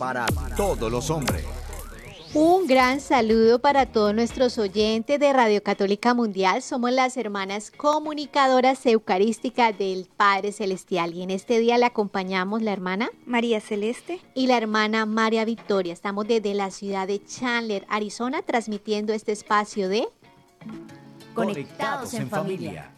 [0.00, 0.24] para
[0.56, 1.44] todos los hombres.
[2.32, 6.62] Un gran saludo para todos nuestros oyentes de Radio Católica Mundial.
[6.62, 12.72] Somos las hermanas comunicadoras eucarísticas del Padre Celestial y en este día le acompañamos la
[12.72, 15.92] hermana María Celeste y la hermana María Victoria.
[15.92, 20.08] Estamos desde la ciudad de Chandler, Arizona, transmitiendo este espacio de
[21.34, 22.90] Conectados en familia.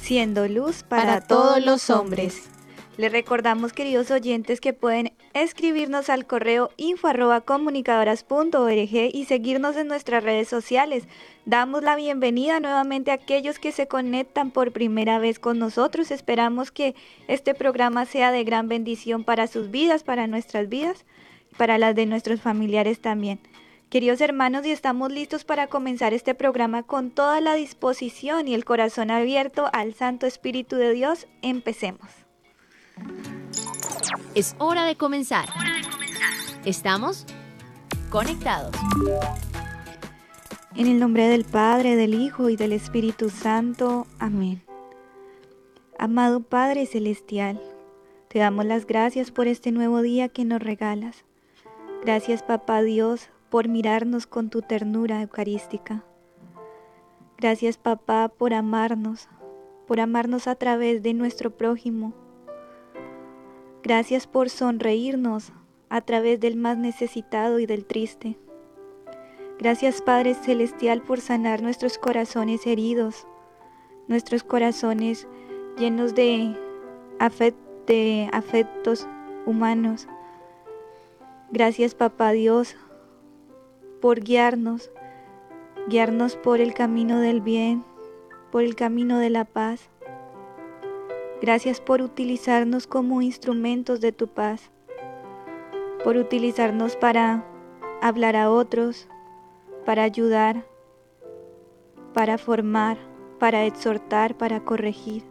[0.00, 2.52] Siendo luz para, para todos los hombres.
[2.98, 9.88] Les recordamos, queridos oyentes, que pueden escribirnos al correo info arroba comunicadoras.org y seguirnos en
[9.88, 11.04] nuestras redes sociales.
[11.46, 16.10] Damos la bienvenida nuevamente a aquellos que se conectan por primera vez con nosotros.
[16.10, 16.94] Esperamos que
[17.28, 21.06] este programa sea de gran bendición para sus vidas, para nuestras vidas,
[21.56, 23.40] para las de nuestros familiares también.
[23.88, 28.66] Queridos hermanos, y estamos listos para comenzar este programa con toda la disposición y el
[28.66, 31.26] corazón abierto al Santo Espíritu de Dios.
[31.40, 32.21] Empecemos.
[34.34, 35.48] Es hora de comenzar.
[36.64, 37.26] ¿Estamos?
[38.10, 38.74] Conectados.
[40.74, 44.06] En el nombre del Padre, del Hijo y del Espíritu Santo.
[44.18, 44.62] Amén.
[45.98, 47.60] Amado Padre Celestial,
[48.28, 51.24] te damos las gracias por este nuevo día que nos regalas.
[52.02, 56.04] Gracias, Papá Dios, por mirarnos con tu ternura eucarística.
[57.36, 59.28] Gracias, Papá, por amarnos,
[59.86, 62.14] por amarnos a través de nuestro prójimo
[63.82, 65.52] Gracias por sonreírnos
[65.88, 68.38] a través del más necesitado y del triste.
[69.58, 73.26] Gracias Padre Celestial por sanar nuestros corazones heridos,
[74.06, 75.26] nuestros corazones
[75.78, 76.56] llenos de,
[78.32, 79.08] afectos
[79.46, 80.06] humanos.
[81.50, 82.76] Gracias Papá Dios
[84.00, 84.90] por guiarnos,
[85.88, 87.84] guiarnos por el camino del bien,
[88.50, 89.91] por el camino de la paz.
[91.42, 94.70] Gracias por utilizarnos como instrumentos de tu paz,
[96.04, 97.44] por utilizarnos para
[98.00, 99.08] hablar a otros,
[99.84, 100.64] para ayudar,
[102.14, 102.96] para formar,
[103.40, 105.24] para exhortar, para corregir.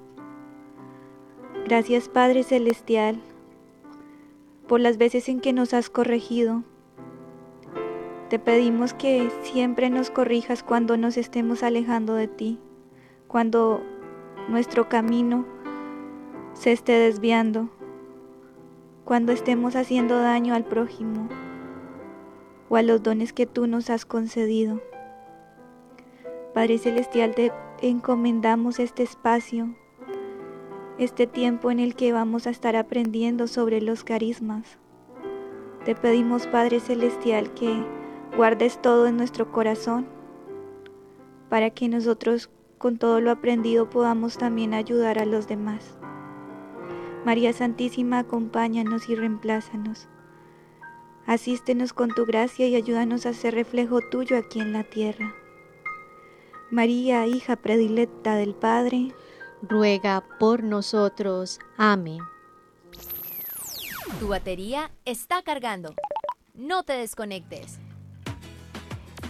[1.64, 3.18] Gracias Padre Celestial
[4.68, 6.66] por las veces en que nos has corregido.
[8.28, 12.60] Te pedimos que siempre nos corrijas cuando nos estemos alejando de ti,
[13.30, 13.82] cuando
[14.50, 15.61] nuestro camino
[16.62, 17.70] se esté desviando,
[19.04, 21.28] cuando estemos haciendo daño al prójimo
[22.70, 24.80] o a los dones que tú nos has concedido.
[26.54, 27.52] Padre Celestial, te
[27.82, 29.76] encomendamos este espacio,
[31.00, 34.78] este tiempo en el que vamos a estar aprendiendo sobre los carismas.
[35.84, 37.84] Te pedimos, Padre Celestial, que
[38.38, 40.06] guardes todo en nuestro corazón
[41.50, 45.98] para que nosotros con todo lo aprendido podamos también ayudar a los demás.
[47.26, 50.08] María Santísima, acompáñanos y reemplázanos.
[51.28, 55.36] Asístenos con tu gracia y ayúdanos a ser reflejo tuyo aquí en la tierra.
[56.72, 59.14] María, hija predilecta del Padre,
[59.62, 61.60] ruega por nosotros.
[61.78, 62.20] Amén.
[64.20, 65.94] Tu batería está cargando.
[66.56, 67.80] No te desconectes.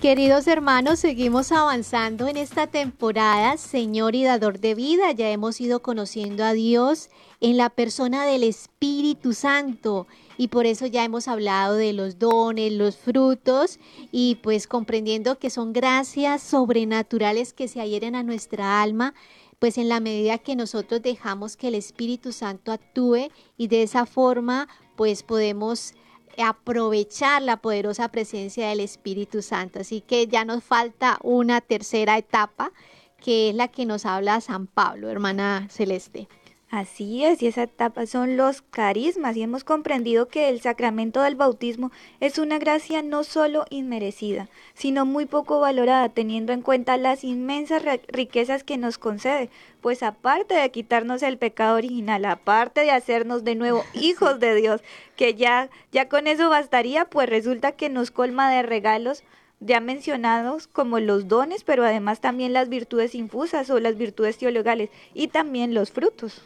[0.02, 5.12] Queridos hermanos, seguimos avanzando en esta temporada, Señor y Dador de vida.
[5.12, 10.08] Ya hemos ido conociendo a Dios en la persona del Espíritu Santo
[10.40, 13.80] y por eso ya hemos hablado de los dones, los frutos
[14.12, 19.14] y pues comprendiendo que son gracias sobrenaturales que se adhieren a nuestra alma
[19.60, 24.08] pues en la medida que nosotros dejamos que el Espíritu Santo actúe y de esa
[24.08, 25.94] forma pues podemos
[26.38, 29.80] aprovechar la poderosa presencia del Espíritu Santo.
[29.80, 32.72] Así que ya nos falta una tercera etapa,
[33.18, 36.28] que es la que nos habla San Pablo, hermana Celeste.
[36.72, 41.35] Así es, y esa etapa son los carismas, y hemos comprendido que el sacramento del
[41.35, 41.91] bautismo
[42.22, 47.84] es una gracia no solo inmerecida, sino muy poco valorada, teniendo en cuenta las inmensas
[48.08, 49.50] riquezas que nos concede,
[49.82, 54.82] pues aparte de quitarnos el pecado original, aparte de hacernos de nuevo hijos de Dios,
[55.18, 59.26] que ya, ya con eso bastaría, pues resulta que nos colma de regalos
[59.59, 64.90] ya mencionados como los dones, pero además también las virtudes infusas o las virtudes teologales
[65.14, 66.41] y también los frutos.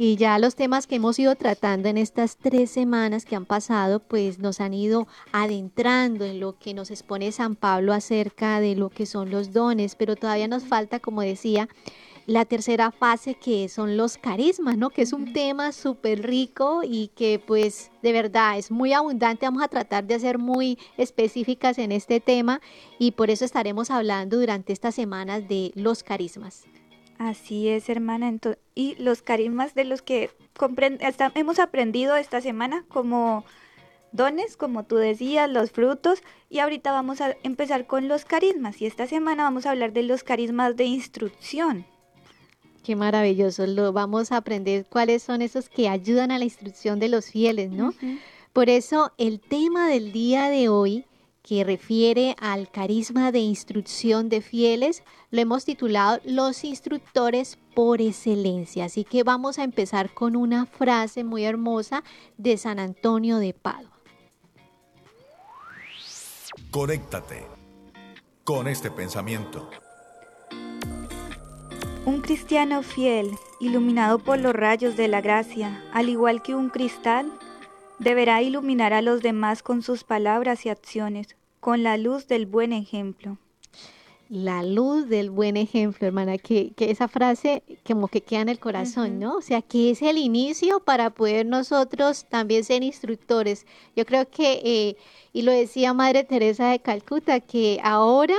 [0.00, 3.98] Y ya los temas que hemos ido tratando en estas tres semanas que han pasado,
[3.98, 8.90] pues nos han ido adentrando en lo que nos expone San Pablo acerca de lo
[8.90, 11.68] que son los dones, pero todavía nos falta, como decía,
[12.26, 14.90] la tercera fase que son los carismas, ¿no?
[14.90, 19.46] Que es un tema súper rico y que pues de verdad es muy abundante.
[19.46, 22.60] Vamos a tratar de ser muy específicas en este tema
[23.00, 26.66] y por eso estaremos hablando durante estas semanas de los carismas.
[27.18, 28.32] Así es, hermana.
[28.74, 30.30] y los carismas de los que
[31.34, 33.44] hemos aprendido esta semana como
[34.12, 38.80] dones, como tú decías, los frutos, y ahorita vamos a empezar con los carismas.
[38.80, 41.86] Y esta semana vamos a hablar de los carismas de instrucción.
[42.84, 43.66] Qué maravilloso.
[43.66, 47.70] Lo vamos a aprender cuáles son esos que ayudan a la instrucción de los fieles,
[47.70, 47.92] ¿no?
[48.52, 51.04] Por eso el tema del día de hoy
[51.48, 58.84] que refiere al carisma de instrucción de fieles, lo hemos titulado Los instructores por excelencia.
[58.84, 62.04] Así que vamos a empezar con una frase muy hermosa
[62.36, 63.98] de San Antonio de Padua.
[66.70, 67.46] Conéctate
[68.44, 69.70] con este pensamiento.
[72.04, 77.32] Un cristiano fiel, iluminado por los rayos de la gracia, al igual que un cristal,
[77.98, 82.72] deberá iluminar a los demás con sus palabras y acciones, con la luz del buen
[82.72, 83.38] ejemplo.
[84.28, 89.18] La luz del buen ejemplo, hermana, que, esa frase como que queda en el corazón,
[89.18, 89.36] ¿no?
[89.36, 93.66] O sea, que es el inicio para poder nosotros también ser instructores.
[93.96, 94.96] Yo creo que, eh,
[95.32, 98.36] y lo decía Madre Teresa de Calcuta, que ahora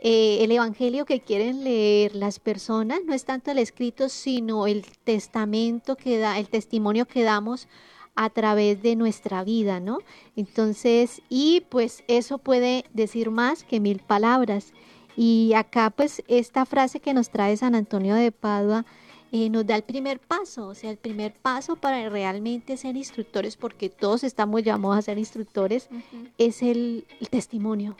[0.00, 4.84] eh, el Evangelio que quieren leer las personas no es tanto el escrito, sino el
[5.04, 7.68] testamento que da, el testimonio que damos
[8.14, 9.98] a través de nuestra vida, ¿no?
[10.36, 14.72] Entonces, y pues eso puede decir más que mil palabras.
[15.16, 18.86] Y acá pues esta frase que nos trae San Antonio de Padua
[19.34, 23.56] eh, nos da el primer paso, o sea, el primer paso para realmente ser instructores,
[23.56, 25.88] porque todos estamos llamados a ser instructores,
[26.36, 27.96] es el testimonio,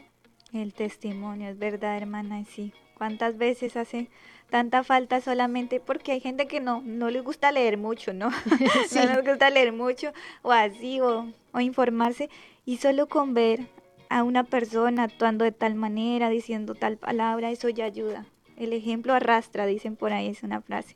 [0.53, 2.73] el testimonio, es verdad, hermana, y sí.
[3.03, 4.11] ¿Cuántas veces hace
[4.49, 8.31] tanta falta solamente porque hay gente que no, no les gusta leer mucho, ¿no?
[8.95, 10.13] no les gusta leer mucho
[10.43, 12.31] o así, o, o informarse,
[12.65, 13.67] y solo con ver
[14.09, 18.25] a una persona actuando de tal manera, diciendo tal palabra, eso ya ayuda.
[18.57, 20.95] El ejemplo arrastra, dicen por ahí, es una frase.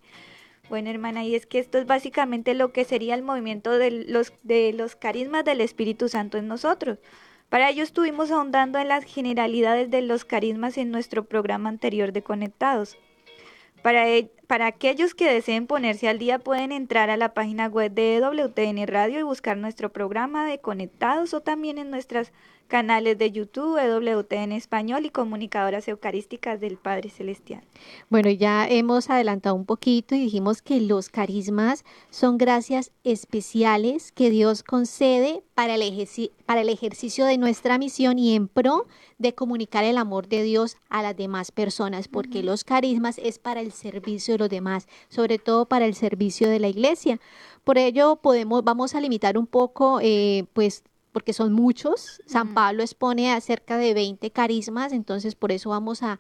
[0.69, 4.33] Bueno, hermana, y es que esto es básicamente lo que sería el movimiento de los,
[4.45, 7.01] de los carismas del Espíritu Santo en nosotros.
[7.49, 12.23] Para ello estuvimos ahondando en las generalidades de los carismas en nuestro programa anterior de
[12.23, 12.99] Conectados.
[13.83, 17.93] Para, e, para, aquellos que deseen ponerse al día pueden entrar a la página web
[17.93, 22.33] de WTN Radio y buscar nuestro programa de Conectados o también en nuestras
[22.67, 27.63] canales de YouTube, EWT en español y comunicadoras eucarísticas del Padre Celestial.
[28.09, 34.31] Bueno, ya hemos adelantado un poquito y dijimos que los carismas son gracias especiales que
[34.31, 36.09] Dios concede para el,
[36.45, 38.87] para el ejercicio de nuestra misión y en pro
[39.19, 43.61] de comunicar el amor de Dios a las demás personas, porque los carismas es para
[43.61, 47.21] el servicio de los demás, sobre todo para el servicio de la iglesia.
[47.65, 50.85] Por ello podemos, vamos a limitar un poco, eh, pues
[51.17, 52.21] porque son muchos.
[52.27, 56.19] San Pablo expone a cerca de 20 carismas, entonces por eso vamos a,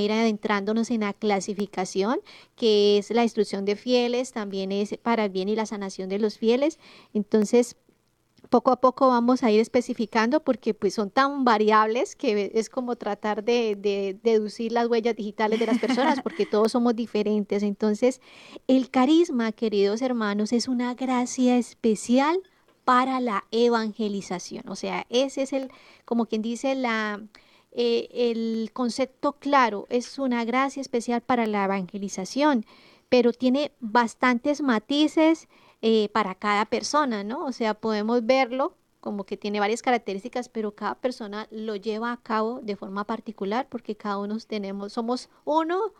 [0.00, 2.18] ir adentrándonos en la clasificación,
[2.56, 6.18] que es la instrucción de fieles, también es para el bien y la sanación de
[6.18, 6.80] los fieles.
[7.14, 7.76] Entonces,
[8.50, 12.96] poco a poco vamos a ir especificando porque pues son tan variables que es como
[12.96, 17.62] tratar de, de, deducir las huellas digitales de las personas porque todos somos diferentes.
[17.62, 18.20] Entonces,
[18.66, 22.42] el carisma, queridos hermanos, es una gracia especial
[22.84, 24.68] para la evangelización.
[24.68, 25.70] O sea, ese es el,
[26.04, 27.20] como quien dice, la,
[27.72, 32.66] eh, el concepto claro, es una gracia especial para la evangelización,
[33.08, 35.48] pero tiene bastantes matices
[35.82, 37.44] eh, para cada persona, ¿no?
[37.44, 42.22] O sea, podemos verlo como que tiene varias características, pero cada persona lo lleva a
[42.22, 45.92] cabo de forma particular porque cada uno tenemos, somos uno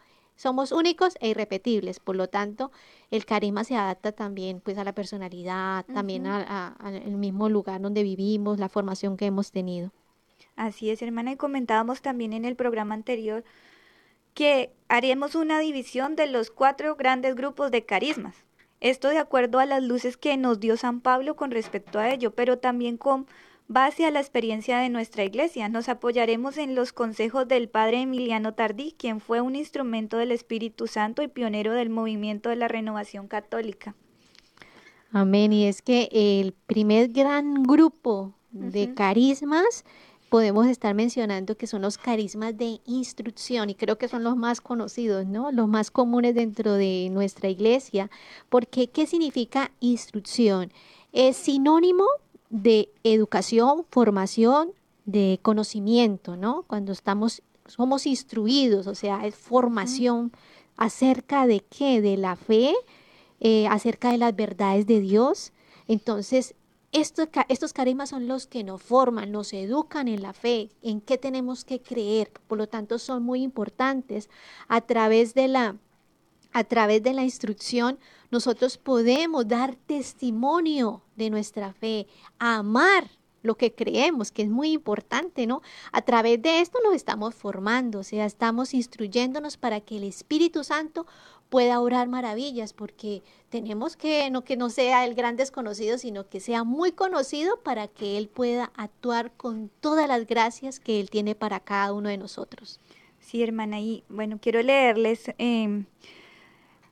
[0.43, 2.73] somos únicos e irrepetibles, por lo tanto,
[3.13, 8.59] el carisma se adapta también pues a la personalidad, también al mismo lugar donde vivimos,
[8.59, 9.93] la formación que hemos tenido.
[10.57, 13.45] Así es, hermana, y comentábamos también en el programa anterior
[14.35, 18.35] que haremos una división de los cuatro grandes grupos de carismas.
[18.81, 22.35] Esto de acuerdo a las luces que nos dio San Pablo con respecto a ello,
[22.35, 23.29] pero también con
[23.69, 25.69] base a la experiencia de nuestra iglesia.
[25.69, 30.87] Nos apoyaremos en los consejos del padre Emiliano Tardí, quien fue un instrumento del Espíritu
[30.87, 33.95] Santo y pionero del movimiento de la renovación católica.
[35.13, 35.53] Amén.
[35.53, 39.85] Y es que el primer gran grupo de carismas
[40.33, 44.63] podemos estar mencionando que son los carismas de instrucción y creo que son los más
[44.63, 45.53] conocidos, ¿no?
[45.53, 48.11] Los más comunes dentro de nuestra iglesia.
[48.49, 50.73] Porque, ¿qué significa instrucción?
[51.13, 52.07] Es sinónimo
[52.53, 54.73] de educación, formación,
[55.07, 56.65] de conocimiento, ¿no?
[56.69, 60.33] Cuando estamos, somos instruidos, o sea, es formación
[60.77, 62.75] acerca de qué, de la fe,
[63.41, 65.53] eh, acerca de las verdades de Dios.
[65.89, 66.55] Entonces,
[66.93, 71.17] estos, estos carismas son los que nos forman, nos educan en la fe, en qué
[71.17, 72.31] tenemos que creer.
[72.49, 74.29] Por lo tanto, son muy importantes.
[74.69, 75.77] A través de la,
[76.53, 77.99] a través de la instrucción,
[78.31, 82.07] nosotros podemos dar testimonio de nuestra fe,
[82.39, 83.11] amar
[83.43, 85.63] lo que creemos, que es muy importante, ¿no?
[85.91, 90.65] A través de esto nos estamos formando, o sea, estamos instruyéndonos para que el Espíritu
[90.65, 91.07] Santo
[91.49, 96.41] pueda orar maravillas, porque tenemos que no que no sea el gran desconocido, sino que
[96.41, 101.35] sea muy conocido para que Él pueda actuar con todas las gracias que Él tiene
[101.35, 102.81] para cada uno de nosotros.
[103.21, 105.85] Sí, hermana, y bueno, quiero leerles em,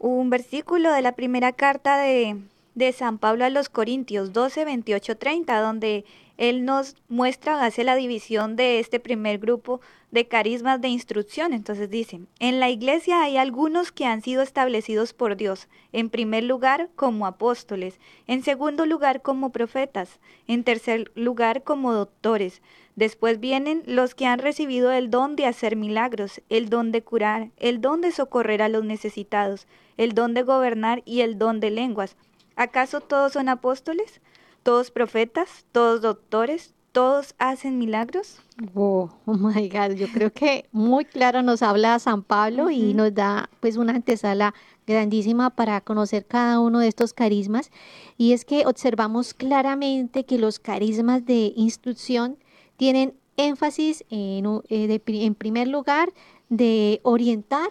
[0.00, 2.38] un versículo de la primera carta de,
[2.74, 6.04] de San Pablo a los Corintios 12, 28, 30, donde
[6.38, 11.52] él nos muestra, hace la división de este primer grupo de carismas de instrucción.
[11.52, 16.44] Entonces dice, en la iglesia hay algunos que han sido establecidos por Dios, en primer
[16.44, 22.62] lugar como apóstoles, en segundo lugar como profetas, en tercer lugar como doctores.
[22.96, 27.50] Después vienen los que han recibido el don de hacer milagros, el don de curar,
[27.58, 29.66] el don de socorrer a los necesitados,
[30.00, 32.16] el don de gobernar y el don de lenguas.
[32.56, 34.20] ¿Acaso todos son apóstoles?
[34.62, 38.40] todos profetas, todos doctores, todos hacen milagros.
[38.74, 43.14] Oh, oh, my God, yo creo que muy claro nos habla San Pablo y nos
[43.14, 44.54] da pues una antesala
[44.86, 47.70] grandísima para conocer cada uno de estos carismas
[48.16, 52.38] y es que observamos claramente que los carismas de instrucción
[52.76, 56.12] tienen énfasis en, eh, en primer lugar
[56.48, 57.68] de orientar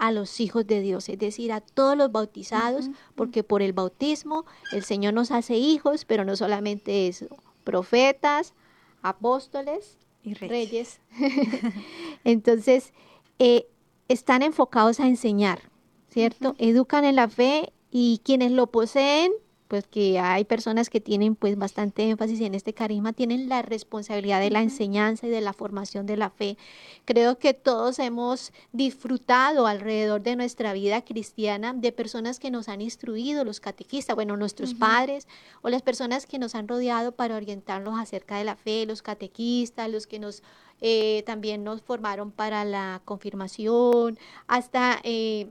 [0.00, 4.46] a los hijos de Dios, es decir, a todos los bautizados, porque por el bautismo
[4.72, 7.26] el Señor nos hace hijos, pero no solamente eso,
[7.64, 8.54] profetas,
[9.02, 11.00] apóstoles y reyes.
[12.24, 12.94] Entonces,
[13.38, 13.66] eh,
[14.08, 15.70] están enfocados a enseñar,
[16.08, 16.54] ¿cierto?
[16.56, 19.30] Educan en la fe y quienes lo poseen
[19.70, 24.40] pues que hay personas que tienen pues bastante énfasis en este carisma, tienen la responsabilidad
[24.40, 26.58] de la enseñanza y de la formación de la fe.
[27.04, 32.80] Creo que todos hemos disfrutado alrededor de nuestra vida cristiana de personas que nos han
[32.80, 35.28] instruido, los catequistas, bueno, nuestros padres
[35.62, 39.88] o las personas que nos han rodeado para orientarnos acerca de la fe, los catequistas,
[39.88, 40.42] los que nos
[40.80, 44.98] eh, también nos formaron para la confirmación, hasta...
[45.04, 45.46] Eh,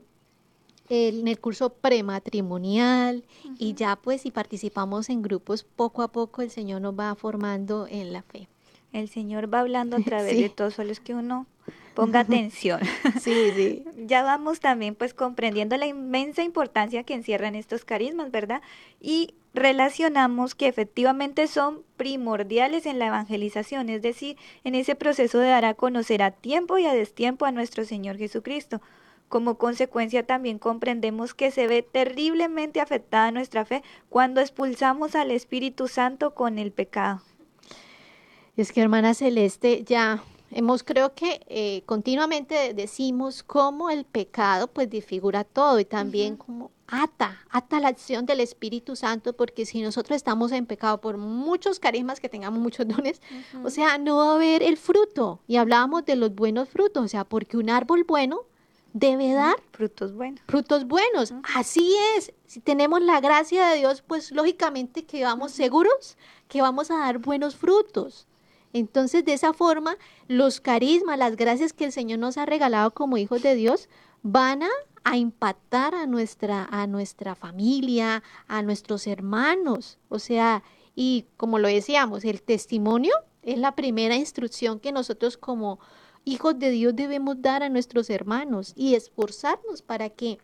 [0.90, 3.24] en el curso prematrimonial
[3.58, 7.86] y ya pues si participamos en grupos, poco a poco el Señor nos va formando
[7.88, 8.48] en la fe.
[8.92, 11.46] El Señor va hablando a través de todo, solo es que uno
[11.94, 12.80] ponga atención.
[13.20, 13.84] Sí, sí.
[14.06, 18.60] ya vamos también pues comprendiendo la inmensa importancia que encierran estos carismas, ¿verdad?
[19.00, 25.48] Y relacionamos que efectivamente son primordiales en la evangelización, es decir, en ese proceso de
[25.48, 28.80] dar a conocer a tiempo y a destiempo a nuestro Señor Jesucristo.
[29.30, 35.86] Como consecuencia también comprendemos que se ve terriblemente afectada nuestra fe cuando expulsamos al Espíritu
[35.86, 37.22] Santo con el pecado.
[38.56, 44.90] Es que hermana Celeste, ya hemos creo que eh, continuamente decimos cómo el pecado pues
[44.90, 50.16] disfigura todo y también cómo ata, ata la acción del Espíritu Santo, porque si nosotros
[50.16, 53.22] estamos en pecado por muchos carismas que tengamos, muchos dones,
[53.62, 55.40] o sea, no va a haber el fruto.
[55.46, 58.49] Y hablábamos de los buenos frutos, o sea, porque un árbol bueno
[58.92, 60.40] debe dar frutos buenos.
[60.46, 61.32] Frutos buenos.
[61.54, 62.32] Así es.
[62.46, 66.16] Si tenemos la gracia de Dios, pues lógicamente que vamos seguros
[66.50, 68.26] que vamos a dar buenos frutos.
[68.72, 69.96] Entonces, de esa forma,
[70.28, 73.88] los carismas, las gracias que el Señor nos ha regalado como hijos de Dios,
[74.22, 74.68] van a,
[75.04, 79.98] a impactar a nuestra, a nuestra familia, a nuestros hermanos.
[80.08, 80.62] O sea,
[80.94, 85.80] y como lo decíamos, el testimonio es la primera instrucción que nosotros como,
[86.24, 90.38] hijos de Dios debemos dar a nuestros hermanos y esforzarnos para que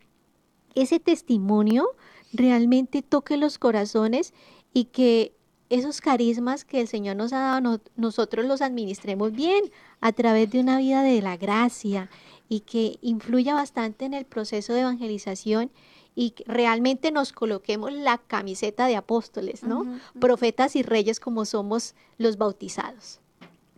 [0.75, 1.95] ese testimonio
[2.33, 4.33] realmente toque los corazones
[4.73, 5.33] y que
[5.69, 9.65] esos carismas que el Señor nos ha dado, nosotros los administremos bien
[9.99, 12.09] a través de una vida de la gracia
[12.47, 15.71] y que influya bastante en el proceso de evangelización
[16.15, 19.85] y realmente nos coloquemos la camiseta de apóstoles, ¿no?
[20.19, 23.19] Profetas y reyes como somos los bautizados.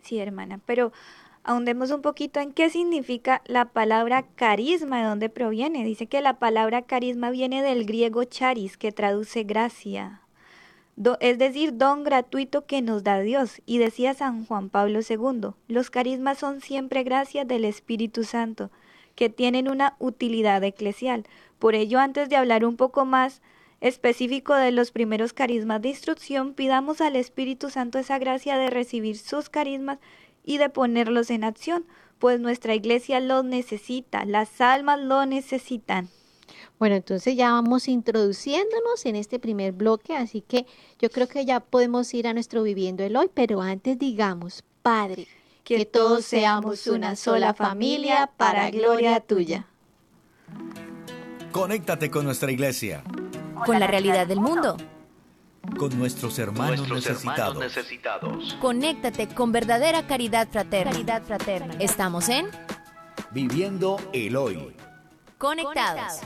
[0.02, 0.92] Sí, hermana, pero
[1.44, 5.84] ahondemos un poquito en qué significa la palabra carisma, de dónde proviene.
[5.84, 10.22] Dice que la palabra carisma viene del griego charis, que traduce gracia.
[11.20, 13.62] es decir, don gratuito que nos da Dios.
[13.66, 18.70] Y decía San Juan Pablo II, los carismas son siempre gracias del Espíritu Santo,
[19.14, 21.24] que tienen una utilidad eclesial.
[21.58, 23.42] Por ello, antes de hablar un poco más
[23.80, 29.16] específico de los primeros carismas de instrucción, pidamos al Espíritu Santo esa gracia de recibir
[29.16, 29.98] sus carismas
[30.44, 31.84] y de ponerlos en acción,
[32.18, 36.08] pues nuestra iglesia los necesita, las almas lo necesitan.
[36.78, 40.66] Bueno, entonces ya vamos introduciéndonos en este primer bloque, así que
[40.98, 45.26] yo creo que ya podemos ir a nuestro viviendo el hoy, pero antes digamos, Padre,
[45.64, 49.66] que, todos seamos una sola familia para gloria tuya.
[51.52, 53.04] Conéctate con nuestra iglesia.
[53.66, 54.76] Con la realidad del mundo.
[55.78, 57.58] Con nuestros hermanos, necesitados.
[57.58, 58.56] necesitados.
[58.60, 60.92] Conéctate con verdadera caridad fraterna.
[60.92, 61.74] Caridad fraterna.
[61.78, 62.46] Estamos en
[63.32, 64.74] Viviendo el hoy.
[65.38, 66.18] Conectados.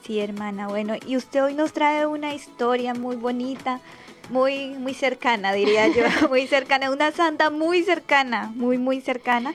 [0.05, 0.69] Sí, hermana.
[0.69, 3.81] Bueno, y usted hoy nos trae una historia muy bonita,
[4.31, 9.55] muy, muy cercana, diría yo, muy cercana, una santa muy cercana, muy, muy cercana.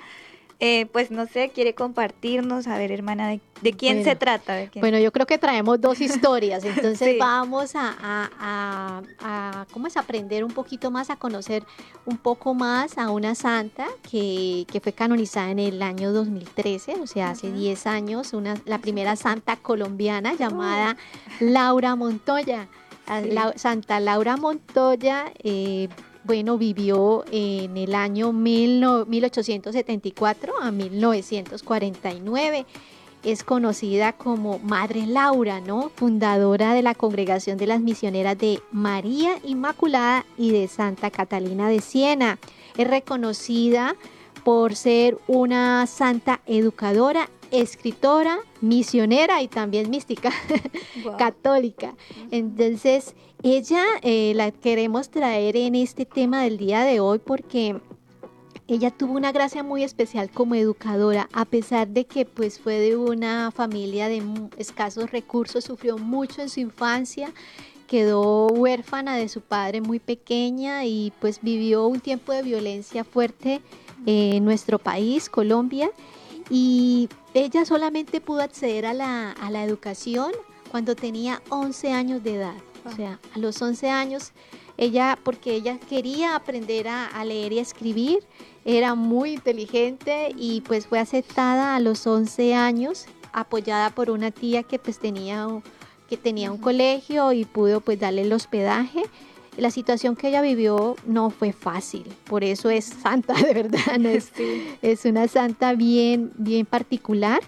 [0.60, 3.30] Eh, pues no sé, quiere compartirnos, a ver hermana,
[3.62, 4.58] ¿de, quién se trata?
[4.80, 9.98] Bueno, yo creo que traemos dos historias, entonces vamos a, a, a, ¿cómo es?
[9.98, 11.64] aprender un poquito más, a conocer
[12.06, 17.06] un poco más a una santa que, que fue canonizada en el año 2013, o
[17.06, 20.98] sea, hace 10 años, una, la primera santa colombiana llamada
[21.40, 22.68] Laura Montoya.
[23.56, 25.88] Santa Laura Montoya eh,
[26.28, 32.66] bueno, vivió en el año 1874 a 1949.
[33.24, 35.90] Es conocida como Madre Laura, ¿no?
[35.96, 41.80] Fundadora de la Congregación de las Misioneras de María Inmaculada y de Santa Catalina de
[41.80, 42.40] Siena.
[42.78, 43.96] Es reconocida
[44.44, 50.32] por ser una santa educadora, escritora, misionera y también mística
[51.18, 51.96] católica.
[52.32, 57.80] Entonces, ella eh, la queremos traer en este tema del día de hoy porque
[58.68, 62.98] ella tuvo una gracia muy especial como educadora, a pesar de que pues fue de
[62.98, 64.22] una familia de
[64.58, 67.32] escasos recursos, sufrió mucho en su infancia,
[67.88, 73.62] quedó huérfana de su padre muy pequeña y pues vivió un tiempo de violencia fuerte
[74.06, 75.90] en nuestro país, Colombia,
[76.50, 80.32] y ella solamente pudo acceder a la, a la educación
[80.72, 82.56] cuando tenía 11 años de edad.
[82.86, 84.32] O sea, a los 11 años,
[84.78, 88.20] ella, porque ella quería aprender a, leer y a escribir,
[88.64, 94.64] era muy inteligente y pues fue aceptada a los 11 años, apoyada por una tía
[94.64, 95.48] que pues tenía,
[96.10, 99.04] que tenía un colegio y pudo pues darle el hospedaje.
[99.58, 104.32] La situación que ella vivió no fue fácil, por eso es santa, de verdad, es,
[104.82, 107.42] es una santa bien, bien particular.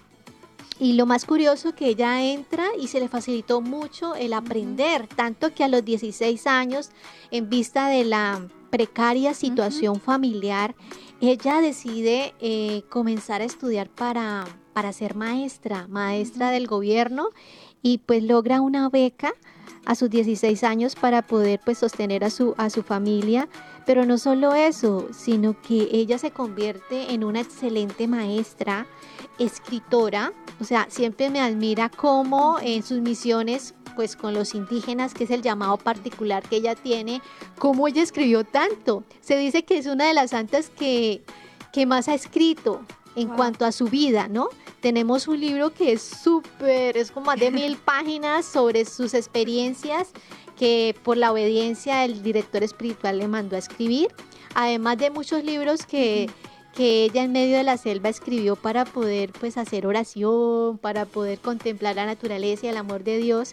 [0.79, 5.53] Y lo más curioso que ella entra y se le facilitó mucho el aprender, tanto
[5.53, 6.91] que a los 16 años,
[7.31, 10.75] en vista de la precaria situación familiar,
[11.19, 17.29] ella decide eh, comenzar a estudiar para, para ser maestra, maestra del gobierno,
[17.81, 19.33] y pues logra una beca
[19.85, 23.47] a sus 16 años para poder pues sostener a su, a su familia.
[23.85, 28.85] Pero no solo eso, sino que ella se convierte en una excelente maestra,
[29.39, 35.23] escritora, o sea, siempre me admira cómo en sus misiones, pues con los indígenas, que
[35.23, 37.21] es el llamado particular que ella tiene,
[37.57, 39.03] cómo ella escribió tanto.
[39.21, 41.23] Se dice que es una de las santas que,
[41.71, 42.81] que más ha escrito
[43.21, 44.49] en cuanto a su vida, ¿no?
[44.81, 50.09] Tenemos un libro que es súper, es como más de mil páginas sobre sus experiencias
[50.57, 54.07] que por la obediencia el director espiritual le mandó a escribir,
[54.55, 56.29] además de muchos libros que
[56.75, 61.39] que ella en medio de la selva escribió para poder pues hacer oración, para poder
[61.39, 63.51] contemplar la naturaleza y el amor de Dios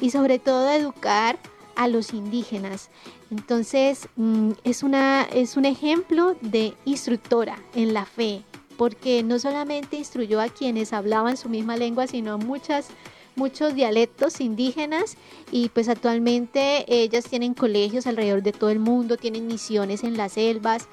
[0.00, 1.38] y sobre todo educar
[1.76, 2.90] a los indígenas.
[3.30, 8.42] Entonces mm, es, una, es un ejemplo de instructora en la fe,
[8.76, 12.88] porque no solamente instruyó a quienes hablaban su misma lengua, sino a muchas
[13.36, 15.16] muchos dialectos indígenas
[15.52, 20.32] y pues actualmente ellas tienen colegios alrededor de todo el mundo, tienen misiones en las
[20.32, 20.88] selvas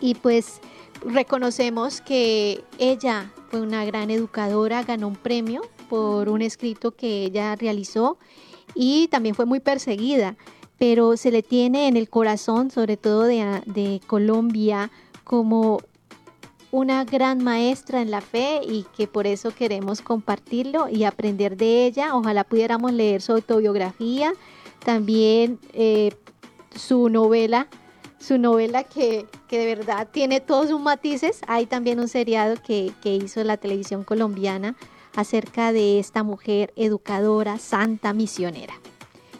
[0.00, 0.60] y pues
[1.04, 7.56] reconocemos que ella fue una gran educadora, ganó un premio por un escrito que ella
[7.56, 8.18] realizó
[8.74, 10.36] y también fue muy perseguida,
[10.78, 14.92] pero se le tiene en el corazón, sobre todo de, de Colombia,
[15.24, 15.80] como
[16.70, 21.86] una gran maestra en la fe y que por eso queremos compartirlo y aprender de
[21.86, 22.14] ella.
[22.14, 24.32] Ojalá pudiéramos leer su autobiografía,
[24.84, 26.12] también eh,
[26.74, 27.68] su novela,
[28.18, 31.40] su novela que, que, de verdad tiene todos sus matices.
[31.46, 34.76] Hay también un seriado que, que hizo la televisión colombiana
[35.14, 38.74] acerca de esta mujer educadora, santa, misionera.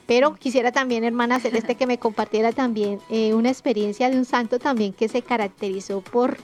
[0.07, 4.59] Pero quisiera también, hermana Celeste, que me compartiera también eh, una experiencia de un santo
[4.59, 6.39] también que se caracterizó por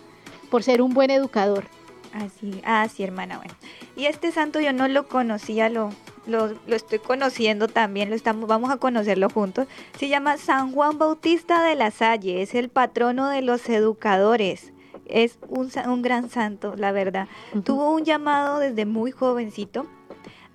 [0.54, 1.64] por ser un buen educador.
[2.12, 3.54] Así, ah, hermana, bueno.
[3.96, 5.90] Y este santo yo no lo conocía, lo,
[6.28, 9.66] lo, estoy conociendo también, lo estamos, vamos a conocerlo juntos.
[9.98, 14.72] Se llama San Juan Bautista de la Salle, es el patrono de los educadores.
[15.06, 17.26] Es un, un gran santo, la verdad.
[17.64, 19.88] Tuvo un llamado desde muy jovencito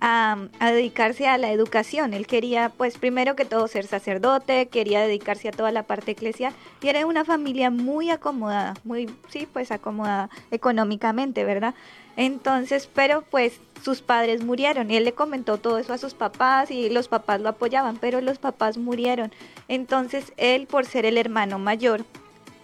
[0.00, 2.14] a, dedicarse a la educación.
[2.14, 6.54] Él quería, pues, primero que todo ser sacerdote, quería dedicarse a toda la parte eclesial
[6.82, 11.74] y era una familia muy acomodada, muy, sí, pues acomodada económicamente, ¿verdad?
[12.16, 16.70] Entonces, pero pues sus padres murieron y él le comentó todo eso a sus papás
[16.70, 19.32] y los papás lo apoyaban, pero los papás murieron.
[19.68, 22.04] Entonces, él, por ser el hermano mayor,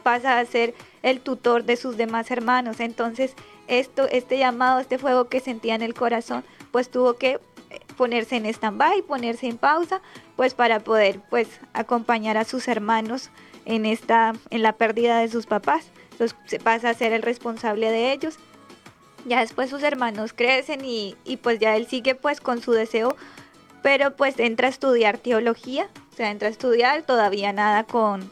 [0.03, 2.81] pasa a ser el tutor de sus demás hermanos.
[2.81, 3.35] Entonces,
[3.67, 6.45] esto, este llamado, este fuego que sentía en el corazón,
[6.77, 10.03] pues tuvo que eh, ponerse en stand-by, ponerse en pausa,
[10.37, 13.31] pues para poder pues acompañar a sus hermanos
[13.65, 15.87] en esta en la pérdida de sus papás.
[16.11, 18.39] Entonces se pasa a ser el responsable de ellos.
[19.25, 23.17] Ya después sus hermanos crecen y, y pues ya él sigue pues con su deseo,
[23.81, 28.31] pero pues entra a estudiar teología, o sea, entra a estudiar, todavía nada con,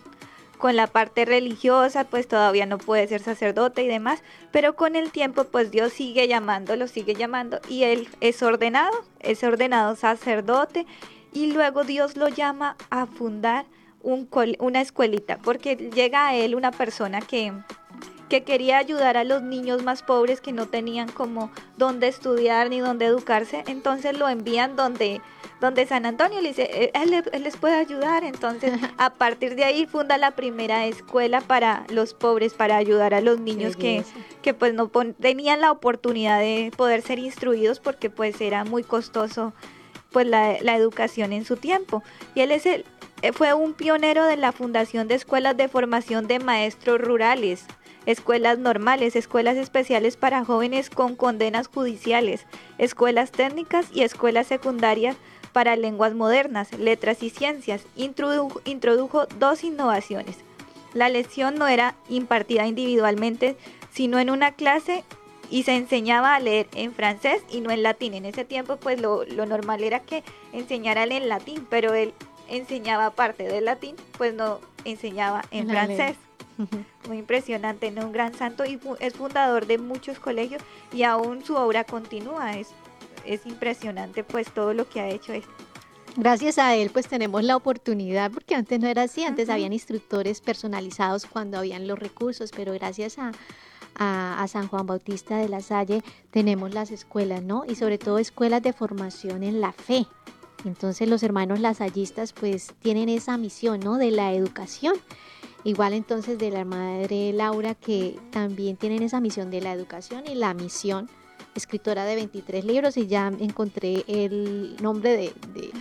[0.64, 5.10] con la parte religiosa, pues todavía no puede ser sacerdote y demás, pero con el
[5.10, 10.86] tiempo, pues Dios sigue llamándolo, sigue llamando y él es ordenado, es ordenado sacerdote
[11.34, 13.66] y luego Dios lo llama a fundar
[14.00, 14.26] un
[14.58, 17.52] una escuelita, porque llega a él una persona que,
[18.28, 22.80] que quería ayudar a los niños más pobres que no tenían como dónde estudiar ni
[22.80, 25.20] dónde educarse, entonces lo envían donde
[25.60, 28.22] donde San Antonio le dice, eh, él, les puede ayudar.
[28.22, 33.22] Entonces, a partir de ahí funda la primera escuela para los pobres, para ayudar a
[33.22, 34.04] los niños que,
[34.42, 39.54] que pues no tenían la oportunidad de poder ser instruidos porque pues era muy costoso
[40.10, 42.02] pues la, la educación en su tiempo.
[42.34, 42.84] Y él es el,
[43.22, 47.64] eh, fue un pionero de la fundación de escuelas de formación de maestros rurales
[48.06, 52.46] escuelas normales, escuelas especiales para jóvenes con condenas judiciales,
[52.78, 55.16] escuelas técnicas y escuelas secundarias
[55.52, 60.36] para lenguas modernas, letras y ciencias, introdujo, dos innovaciones.
[60.92, 63.56] La lección no era impartida individualmente,
[63.92, 65.04] sino en una clase
[65.50, 68.14] y se enseñaba a leer en francés y no en latín.
[68.14, 72.14] En ese tiempo pues lo, normal era que enseñara en latín, pero él
[72.48, 76.16] enseñaba parte del latín, pues no enseñaba en francés.
[77.08, 78.06] Muy impresionante, ¿no?
[78.06, 80.62] Un gran santo y es fundador de muchos colegios
[80.92, 82.56] y aún su obra continúa.
[82.56, 82.68] Es
[83.26, 85.50] es impresionante pues todo lo que ha hecho esto.
[86.16, 90.40] Gracias a él pues tenemos la oportunidad, porque antes no era así, antes habían instructores
[90.40, 93.32] personalizados cuando habían los recursos, pero gracias a,
[93.96, 97.64] a, San Juan Bautista de la Salle tenemos las escuelas, ¿no?
[97.66, 100.06] Y sobre todo escuelas de formación en la fe.
[100.64, 103.98] Entonces los hermanos lasallistas pues tienen esa misión, ¿no?
[103.98, 104.94] De la educación.
[105.64, 110.34] Igual entonces de la madre Laura que también tienen esa misión de la educación y
[110.34, 111.08] la misión
[111.54, 115.32] escritora de 23 libros y ya encontré el nombre de,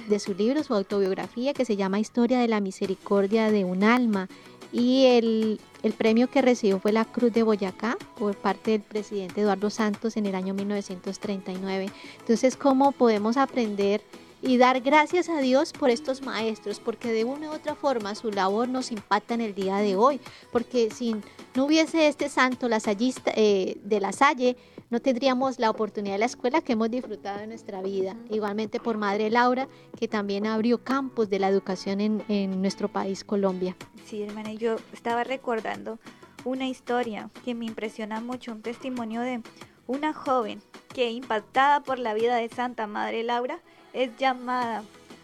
[0.08, 4.30] de, su libro, su autobiografía, que se llama Historia de la Misericordia de un Alma.
[4.72, 9.42] Y el, el premio que recibió fue la Cruz de Boyacá por parte del presidente
[9.42, 11.90] Eduardo Santos en el año 1939.
[12.20, 14.02] Entonces, ¿cómo podemos aprender?
[14.44, 18.30] Y dar gracias a Dios por estos maestros, porque de una u otra forma su
[18.30, 20.20] labor nos impacta en el día de hoy,
[20.52, 21.16] porque si
[21.56, 24.58] no hubiese este santo lasallista, eh, de la Salle,
[24.90, 28.18] no tendríamos la oportunidad de la escuela que hemos disfrutado en nuestra vida.
[28.30, 33.24] Igualmente por Madre Laura, que también abrió campos de la educación en, en nuestro país,
[33.24, 33.78] Colombia.
[34.06, 36.00] Sí, hermana, yo estaba recordando
[36.44, 39.42] una historia que me impresiona mucho, un testimonio de
[39.88, 43.62] una joven que impactada por la vida de Santa Madre Laura
[43.94, 44.84] es llamada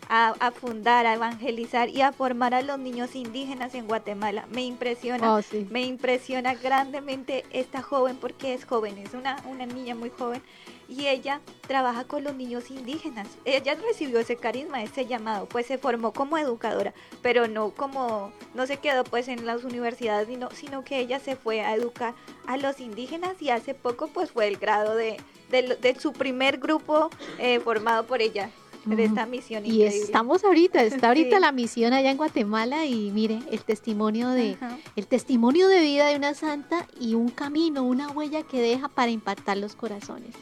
[0.10, 4.48] a, fundar, a evangelizar y a formar a los niños indígenas en Guatemala.
[4.52, 9.94] Me impresiona, Oh, me impresiona grandemente esta joven porque es joven, es una, una niña
[9.94, 10.42] muy joven
[10.88, 13.28] y ella trabaja con los niños indígenas.
[13.46, 18.66] Ella recibió ese carisma, ese llamado, pues se formó como educadora, pero no como, no
[18.66, 22.16] se quedó pues en las universidades, sino, sino que ella se fue a educar
[22.48, 25.18] a los indígenas y hace poco pues fue el grado de,
[25.52, 28.50] de, su primer grupo eh, formado por ella
[28.86, 29.66] de esta misión.
[29.66, 34.58] Y estamos ahorita, está ahorita la misión allá en Guatemala y mire el testimonio de
[34.96, 39.12] el testimonio de vida de una santa y un camino, una huella que deja para
[39.12, 40.36] impactar los corazones.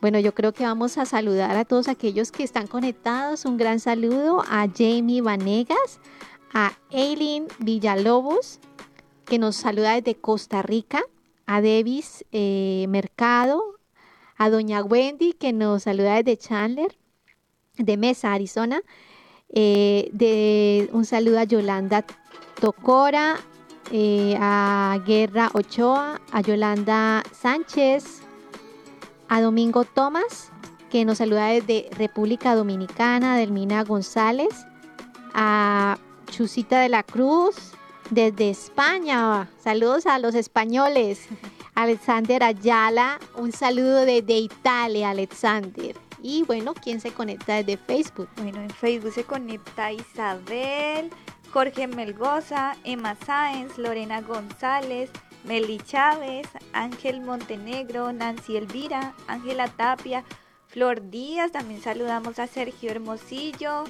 [0.00, 3.44] Bueno, yo creo que vamos a saludar a todos aquellos que están conectados.
[3.44, 6.00] Un gran saludo a Jamie Vanegas,
[6.54, 8.60] a Eileen Villalobos,
[9.26, 11.02] que nos saluda desde Costa Rica,
[11.44, 13.62] a Davis eh, Mercado,
[14.36, 16.96] a Doña Wendy, que nos saluda desde Chandler,
[17.84, 18.82] de Mesa, Arizona.
[19.52, 22.04] Eh, de, un saludo a Yolanda
[22.60, 23.36] Tocora,
[23.90, 28.22] eh, a Guerra Ochoa, a Yolanda Sánchez,
[29.28, 30.52] a Domingo Tomás,
[30.90, 34.66] que nos saluda desde República Dominicana, Delmina González,
[35.34, 35.98] a
[36.30, 37.72] Chusita de la Cruz,
[38.10, 39.48] desde España.
[39.62, 41.26] Saludos a los españoles.
[41.74, 45.96] Alexander Ayala, un saludo desde Italia, Alexander.
[46.22, 48.28] Y bueno, ¿quién se conecta desde Facebook?
[48.36, 51.10] Bueno, en Facebook se conecta Isabel,
[51.52, 55.10] Jorge Melgoza, Emma Sáenz, Lorena González,
[55.44, 60.24] Meli Chávez, Ángel Montenegro, Nancy Elvira, Ángela Tapia,
[60.68, 63.84] Flor Díaz, también saludamos a Sergio Hermosillo,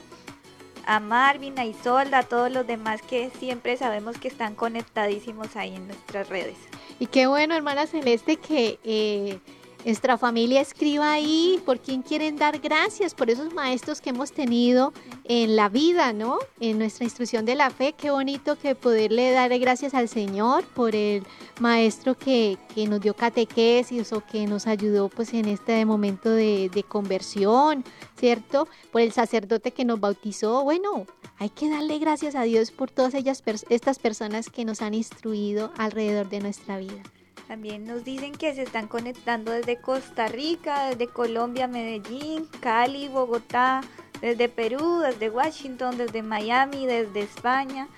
[0.87, 5.75] a Marvin, a Isolda, a todos los demás que siempre sabemos que están conectadísimos ahí
[5.75, 6.57] en nuestras redes.
[6.99, 9.41] Y qué bueno, hermana Celeste, que eh,
[9.85, 14.93] nuestra familia escriba ahí por quién quieren dar gracias, por esos maestros que hemos tenido
[15.25, 16.39] en la vida, ¿no?
[16.61, 17.95] En nuestra instrucción de la fe.
[17.95, 21.25] Qué bonito que poderle dar gracias al Señor por el
[21.61, 26.85] maestro que, que nos dio catequesis o que nos ayudó pues en este momento de,
[26.89, 27.85] conversión,
[28.19, 28.67] ¿cierto?
[28.91, 30.65] Por el sacerdote que nos bautizó.
[30.65, 31.07] Bueno,
[31.39, 35.73] hay que darle gracias a Dios por todas ellas, estas personas que nos han instruido
[35.77, 37.03] alrededor de nuestra vida.
[37.51, 43.81] También nos dicen que se están conectando desde Costa Rica, desde Colombia, Medellín, Cali, Bogotá,
[44.21, 47.89] desde Perú, desde Washington, desde Miami, desde España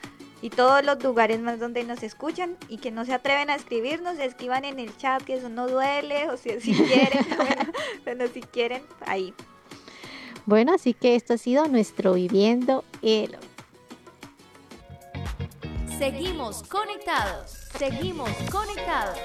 [0.41, 4.19] y todos los lugares más donde nos escuchan y que no se atreven a escribirnos,
[4.19, 7.27] escriban en el chat que eso no duele o si, si quieren,
[8.05, 9.35] bueno, si quieren, ahí.
[10.47, 13.37] Bueno, así que esto ha sido nuestro Viviendo el
[16.03, 17.53] Seguimos conectados.
[17.79, 19.19] Seguimos conectados.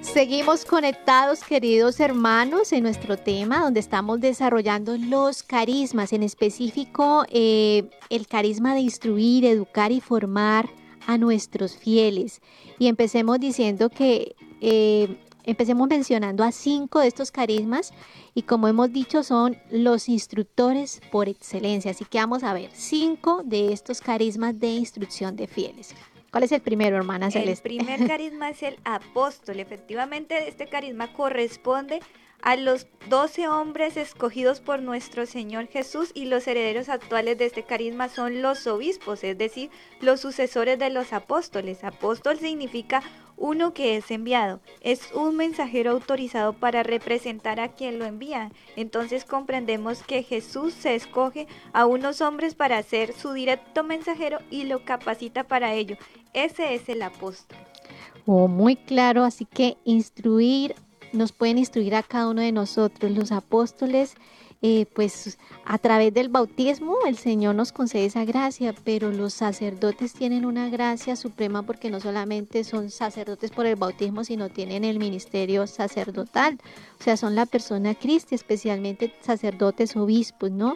[0.00, 7.88] Seguimos conectados, queridos hermanos, en nuestro tema donde estamos desarrollando los carismas, en específico eh,
[8.10, 10.68] el carisma de instruir, educar y formar
[11.06, 12.42] a nuestros fieles.
[12.80, 17.94] Y empecemos diciendo que eh, Empecemos mencionando a cinco de estos carismas
[18.34, 21.92] y como hemos dicho son los instructores por excelencia.
[21.92, 25.94] Así que vamos a ver cinco de estos carismas de instrucción de fieles.
[26.30, 27.68] ¿Cuál es el primero, hermana Celeste?
[27.68, 29.60] El primer carisma es el apóstol.
[29.60, 32.00] Efectivamente, este carisma corresponde
[32.42, 37.64] a los doce hombres escogidos por nuestro Señor Jesús y los herederos actuales de este
[37.64, 41.82] carisma son los obispos, es decir, los sucesores de los apóstoles.
[41.82, 43.02] Apóstol significa
[43.38, 48.50] uno que es enviado, es un mensajero autorizado para representar a quien lo envía.
[48.76, 54.64] Entonces comprendemos que Jesús se escoge a unos hombres para ser su directo mensajero y
[54.64, 55.96] lo capacita para ello.
[56.34, 57.58] Ese es el apóstol.
[58.26, 60.74] Oh, muy claro, así que instruir
[61.12, 63.10] nos pueden instruir a cada uno de nosotros.
[63.10, 64.14] Los apóstoles,
[64.60, 70.14] eh, pues a través del bautismo el Señor nos concede esa gracia, pero los sacerdotes
[70.14, 74.98] tienen una gracia suprema porque no solamente son sacerdotes por el bautismo, sino tienen el
[74.98, 76.58] ministerio sacerdotal.
[76.98, 80.74] O sea, son la persona Cristo, especialmente sacerdotes, obispos, ¿no?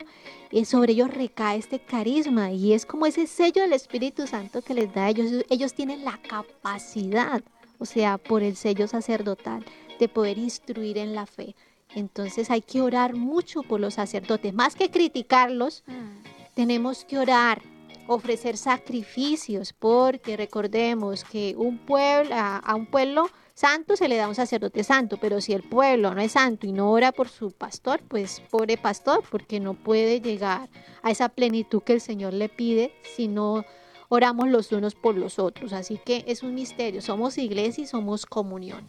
[0.53, 4.75] Y sobre ellos recae este carisma y es como ese sello del Espíritu Santo que
[4.75, 5.45] les da a ellos.
[5.51, 7.43] Ellos tienen la capacidad,
[7.79, 9.65] o sea, por el sello sacerdotal
[9.99, 11.57] de poder instruir en la fe.
[11.95, 16.55] Entonces hay que orar mucho por los sacerdotes, más que criticarlos, mm.
[16.55, 17.63] tenemos que orar,
[18.07, 24.35] ofrecer sacrificios, porque recordemos que un pueblo, a, un pueblo santo se le da un
[24.35, 28.01] sacerdote santo, pero si el pueblo no es santo y no ora por su pastor,
[28.09, 30.69] pues pobre pastor, porque no puede llegar
[31.03, 33.65] a esa plenitud que el Señor le pide si no
[34.09, 35.73] oramos los unos por los otros.
[35.73, 38.89] Así que es un misterio, somos iglesia y somos comunión.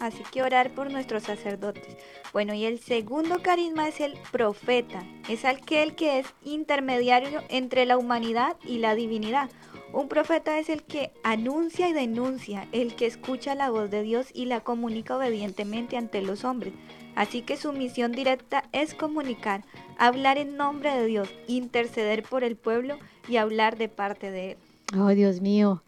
[0.00, 1.96] Así que orar por nuestros sacerdotes.
[2.32, 5.02] Bueno, y el segundo carisma es el profeta.
[5.28, 9.50] Es aquel que es intermediario entre la humanidad y la divinidad.
[9.92, 14.28] Un profeta es el que anuncia y denuncia, el que escucha la voz de Dios
[14.32, 16.72] y la comunica obedientemente ante los hombres.
[17.14, 19.64] Así que su misión directa es comunicar,
[19.98, 24.56] hablar en nombre de Dios, interceder por el pueblo y hablar de parte de él.
[24.98, 25.82] Oh, Dios mío,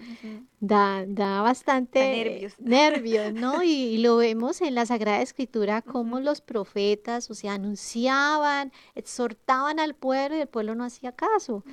[0.61, 2.55] da, da bastante nervios.
[2.59, 3.63] nervios, ¿no?
[3.63, 9.79] Y, y lo vemos en la Sagrada Escritura, como los profetas, o sea, anunciaban, exhortaban
[9.79, 11.65] al pueblo y el pueblo no hacía caso.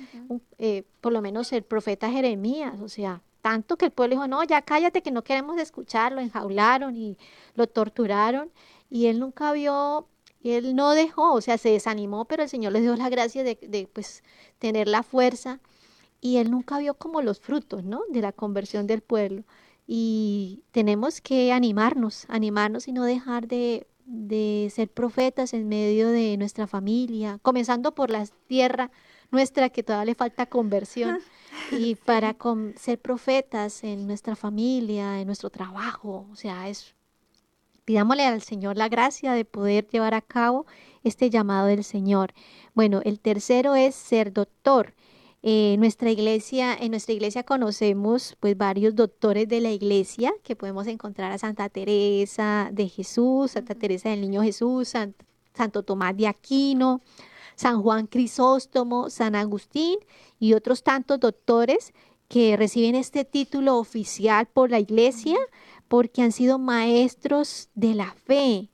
[0.58, 4.44] Eh, por lo menos el profeta Jeremías, o sea, tanto que el pueblo dijo, no,
[4.44, 7.16] ya cállate que no queremos escucharlo, enjaularon y
[7.54, 8.50] lo torturaron
[8.90, 10.06] y él nunca vio,
[10.42, 13.42] y él no dejó, o sea, se desanimó, pero el Señor le dio la gracia
[13.42, 14.22] de, de pues,
[14.58, 15.60] tener la fuerza
[16.22, 18.02] y él nunca vio como los frutos, ¿no?
[18.08, 19.42] De la conversión del pueblo.
[19.86, 26.36] Y tenemos que animarnos, animarnos y no dejar de, de ser profetas en medio de
[26.38, 28.92] nuestra familia, comenzando por la tierra
[29.32, 31.18] nuestra que todavía le falta conversión.
[31.70, 32.34] Y para
[32.76, 36.94] ser profetas en nuestra familia, en nuestro trabajo, o sea, es
[37.84, 40.66] pidámosle al Señor la gracia de poder llevar a cabo
[41.04, 42.32] este llamado del Señor.
[42.74, 44.94] Bueno, el tercero es ser doctor.
[45.44, 50.86] Eh, nuestra iglesia, en nuestra iglesia conocemos pues varios doctores de la iglesia que podemos
[50.86, 55.16] encontrar a Santa Teresa de Jesús, Santa Teresa del Niño Jesús, San-
[55.54, 57.00] Santo Tomás de Aquino,
[57.56, 59.98] San Juan Crisóstomo, San Agustín
[60.38, 61.92] y otros tantos doctores
[62.28, 65.36] que reciben este título oficial por la iglesia
[65.88, 68.70] porque han sido maestros de la fe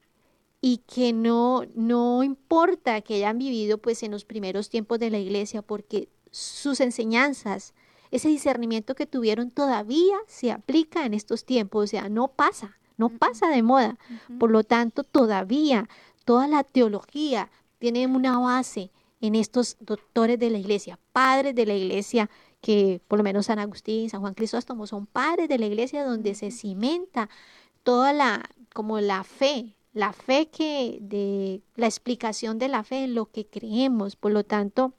[0.60, 5.18] y que no, no importa que hayan vivido pues en los primeros tiempos de la
[5.18, 7.74] iglesia porque sus enseñanzas,
[8.10, 13.10] ese discernimiento que tuvieron todavía se aplica en estos tiempos, o sea, no pasa, no
[13.10, 13.98] pasa de moda.
[14.38, 15.88] Por lo tanto, todavía
[16.24, 21.74] toda la teología tiene una base en estos doctores de la iglesia, padres de la
[21.74, 26.04] iglesia, que por lo menos San Agustín, San Juan Crisóstomo son padres de la iglesia
[26.04, 27.28] donde se cimenta
[27.82, 33.14] toda la, como la fe, la fe que, de la explicación de la fe en
[33.14, 34.16] lo que creemos.
[34.16, 34.94] Por lo tanto,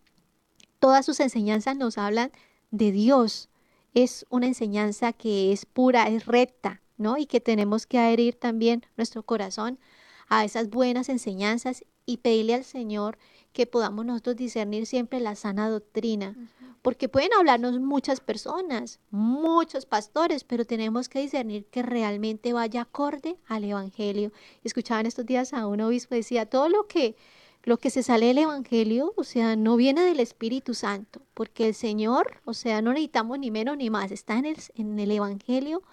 [0.80, 2.32] todas sus enseñanzas nos hablan
[2.72, 3.50] de Dios.
[3.94, 7.18] Es una enseñanza que es pura, es recta, ¿no?
[7.18, 9.80] Y que tenemos que adherir también nuestro corazón
[10.28, 13.18] a esas buenas enseñanzas y pedirle al Señor
[13.54, 16.36] que podamos nosotros discernir siempre la sana doctrina.
[16.82, 23.38] Porque pueden hablarnos muchas personas, muchos pastores, pero tenemos que discernir que realmente vaya acorde
[23.48, 24.32] al Evangelio.
[24.63, 27.18] Escuchaban estos días a un obispo decía, todo lo que
[27.63, 31.74] lo que se sale del Evangelio, o sea, no viene del Espíritu Santo, porque el
[31.74, 35.84] Señor, o sea, no necesitamos ni menos ni más, está en el, en el Evangelio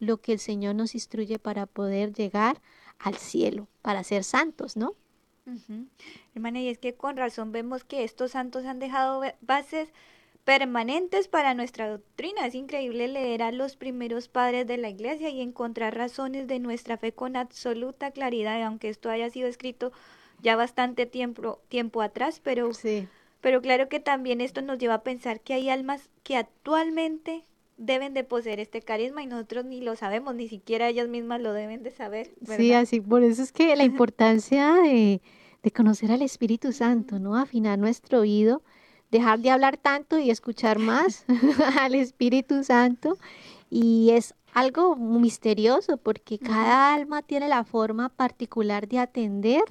[0.00, 2.60] lo que el Señor nos instruye para poder llegar
[2.98, 4.94] al cielo, para ser santos, ¿no?
[6.34, 9.88] Hermana, y es que con razón vemos que estos santos han dejado ba- bases
[10.44, 12.46] permanentes para nuestra doctrina.
[12.46, 16.98] Es increíble leer a los primeros padres de la iglesia y encontrar razones de nuestra
[16.98, 19.92] fe con absoluta claridad, aunque esto haya sido escrito
[20.44, 23.08] ya bastante tiempo, tiempo atrás, pero, Sí.
[23.40, 27.42] pero claro que también esto nos lleva a pensar que hay almas que actualmente
[27.76, 31.52] deben de poseer este carisma y nosotros ni lo sabemos, ni siquiera ellas mismas lo
[31.52, 32.30] deben de saber.
[32.46, 35.20] Sí, así, por eso es que la importancia de,
[35.62, 37.36] de conocer al Espíritu Santo, ¿no?
[37.36, 38.62] Afinar nuestro oído,
[39.10, 41.24] dejar de hablar tanto y escuchar más
[41.80, 43.16] al Espíritu Santo.
[43.70, 49.62] Y es algo misterioso porque cada alma tiene la forma particular de atender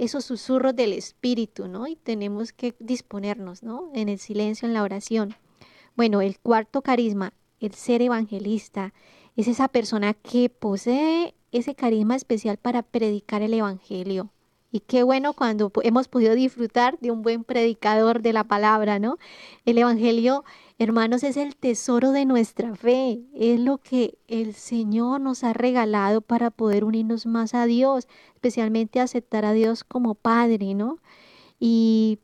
[0.00, 1.86] esos susurros del Espíritu, ¿no?
[1.86, 3.90] Y tenemos que disponernos, ¿no?
[3.94, 5.34] En el silencio, en la oración.
[5.94, 8.94] Bueno, el cuarto carisma, el ser evangelista,
[9.36, 14.30] es esa persona que posee ese carisma especial para predicar el Evangelio.
[14.72, 19.18] Y qué bueno cuando hemos podido disfrutar de un buen predicador de la palabra, ¿no?
[19.66, 20.44] El Evangelio,
[20.80, 26.22] hermanos, es el tesoro de nuestra fe, es lo que el Señor nos ha regalado
[26.22, 30.96] para poder unirnos más a Dios, especialmente aceptar a Dios como Padre, ¿no?
[31.58, 32.18] Y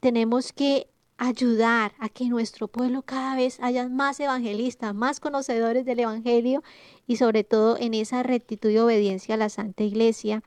[0.00, 6.00] tenemos que ayudar a que nuestro pueblo cada vez haya más evangelistas, más conocedores del
[6.00, 6.62] Evangelio
[7.06, 10.42] y sobre todo en esa rectitud y obediencia a la Santa Iglesia.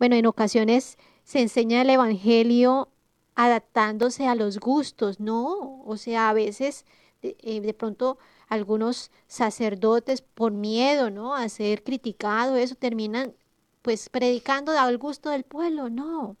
[0.00, 2.88] Bueno, en ocasiones se enseña el Evangelio
[3.34, 5.82] adaptándose a los gustos, ¿no?
[5.84, 6.84] O sea, a veces
[7.22, 8.18] de, eh, de pronto
[8.48, 11.34] algunos sacerdotes por miedo, ¿no?
[11.34, 13.34] A ser criticado, eso terminan
[13.82, 16.36] pues predicando al gusto del pueblo, no.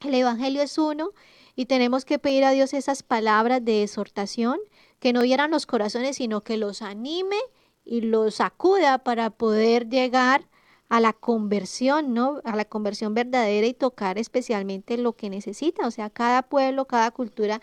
[0.00, 1.10] El Evangelio es uno
[1.54, 4.58] y tenemos que pedir a Dios esas palabras de exhortación
[4.98, 7.38] que no hieran los corazones, sino que los anime
[7.84, 10.48] y los sacuda para poder llegar
[10.92, 12.42] a la conversión, ¿no?
[12.44, 15.86] A la conversión verdadera y tocar especialmente lo que necesita.
[15.86, 17.62] O sea, cada pueblo, cada cultura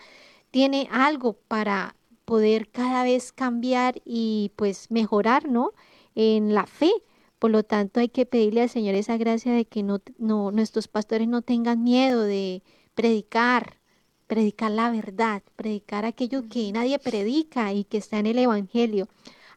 [0.50, 5.74] tiene algo para poder cada vez cambiar y pues mejorar, ¿no?
[6.16, 6.90] En la fe.
[7.38, 10.88] Por lo tanto, hay que pedirle al Señor esa gracia de que no, no, nuestros
[10.88, 12.64] pastores no tengan miedo de
[12.96, 13.78] predicar,
[14.26, 19.06] predicar la verdad, predicar aquello que nadie predica y que está en el Evangelio.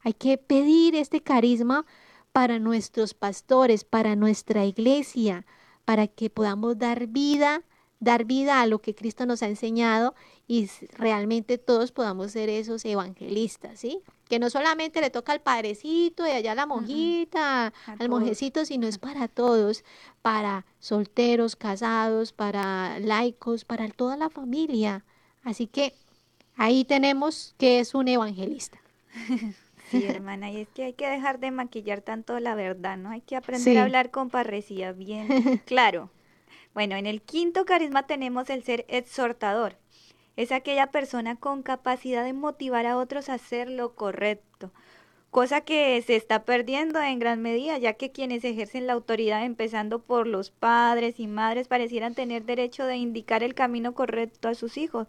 [0.03, 1.87] Hay que pedir este carisma
[2.33, 5.45] para nuestros pastores, para nuestra iglesia,
[5.85, 7.61] para que podamos dar vida,
[7.99, 10.15] dar vida a lo que Cristo nos ha enseñado
[10.47, 14.01] y realmente todos podamos ser esos evangelistas, ¿sí?
[14.27, 18.87] Que no solamente le toca al padrecito y allá a la monjita, al monjecito, sino
[18.87, 19.85] es para todos,
[20.23, 25.05] para solteros, casados, para laicos, para toda la familia.
[25.43, 25.93] Así que
[26.57, 28.79] ahí tenemos que es un evangelista.
[29.93, 33.11] Sí, hermana, y es que hay que dejar de maquillar tanto la verdad, ¿no?
[33.11, 35.27] Hay que aprender a hablar con parresía, bien
[35.65, 36.09] claro.
[36.73, 39.77] Bueno, en el quinto carisma tenemos el ser exhortador.
[40.35, 44.71] Es aquella persona con capacidad de motivar a otros a hacer lo correcto,
[45.29, 49.99] cosa que se está perdiendo en gran medida, ya que quienes ejercen la autoridad, empezando
[49.99, 54.77] por los padres y madres, parecieran tener derecho de indicar el camino correcto a sus
[54.77, 55.07] hijos.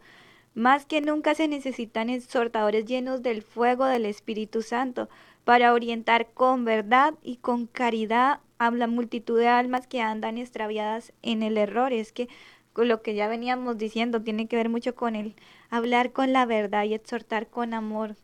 [0.54, 5.08] Más que nunca se necesitan exhortadores llenos del fuego del Espíritu Santo
[5.44, 11.12] para orientar con verdad y con caridad a la multitud de almas que andan extraviadas
[11.22, 11.92] en el error.
[11.92, 12.28] Es que
[12.76, 15.34] lo que ya veníamos diciendo tiene que ver mucho con el
[15.70, 18.16] hablar con la verdad y exhortar con amor.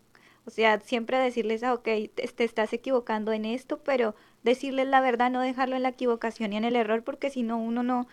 [0.47, 5.31] O sea, siempre decirles, ah, ok, te, estás equivocando en esto, pero decirles la verdad,
[5.31, 8.09] no dejarlo en la equivocación y en el error, porque si no, uno no,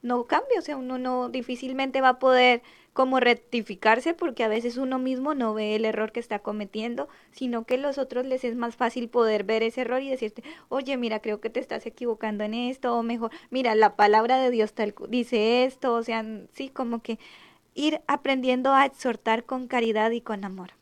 [0.00, 2.62] no cambia, o sea, uno no difícilmente va a poder
[2.92, 7.64] como rectificarse porque a veces uno mismo no ve el error que está cometiendo, sino
[7.64, 11.20] que los otros les es más fácil poder ver ese error y decirte, oye, mira,
[11.20, 14.94] creo que te estás equivocando en esto, o mejor, mira, la palabra de Dios tal
[15.08, 17.18] dice esto, o sea, sí, como que
[17.74, 20.72] ir aprendiendo a exhortar con caridad y con amor.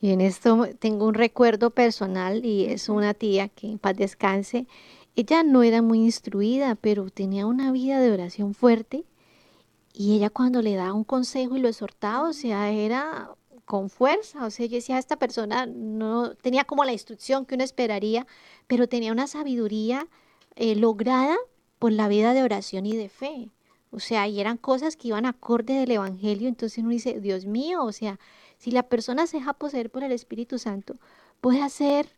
[0.00, 4.66] Y en esto tengo un recuerdo personal y es una tía que en paz descanse,
[5.16, 9.04] ella no era muy instruida, pero tenía una vida de oración fuerte
[9.98, 13.32] y ella cuando le daba un consejo y lo exhortaba, o sea, era
[13.64, 17.64] con fuerza, o sea, yo decía, esta persona no tenía como la instrucción que uno
[17.64, 18.24] esperaría,
[18.68, 20.06] pero tenía una sabiduría
[20.54, 21.36] eh, lograda
[21.80, 23.50] por la vida de oración y de fe.
[23.90, 27.82] O sea, y eran cosas que iban acorde del Evangelio, entonces uno dice, Dios mío,
[27.82, 28.20] o sea,
[28.56, 30.94] si la persona se deja poseer por el Espíritu Santo,
[31.40, 32.08] puede hacer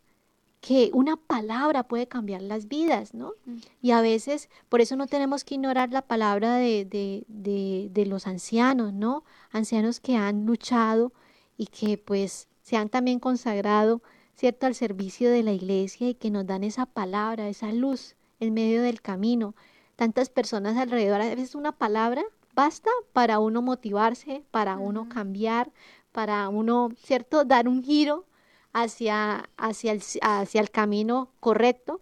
[0.61, 3.33] que una palabra puede cambiar las vidas, ¿no?
[3.45, 3.57] Mm.
[3.81, 8.05] Y a veces, por eso no tenemos que ignorar la palabra de, de, de, de,
[8.05, 9.23] los ancianos, ¿no?
[9.51, 11.13] Ancianos que han luchado
[11.57, 14.03] y que pues se han también consagrado,
[14.35, 18.53] ¿cierto?, al servicio de la iglesia y que nos dan esa palabra, esa luz en
[18.53, 19.55] medio del camino.
[19.95, 22.21] Tantas personas alrededor, a veces una palabra
[22.53, 25.71] basta para uno motivarse, para uno cambiar,
[26.11, 28.25] para uno, ¿cierto?, dar un giro
[28.73, 32.01] hacia, hacia, el, hacia el camino correcto.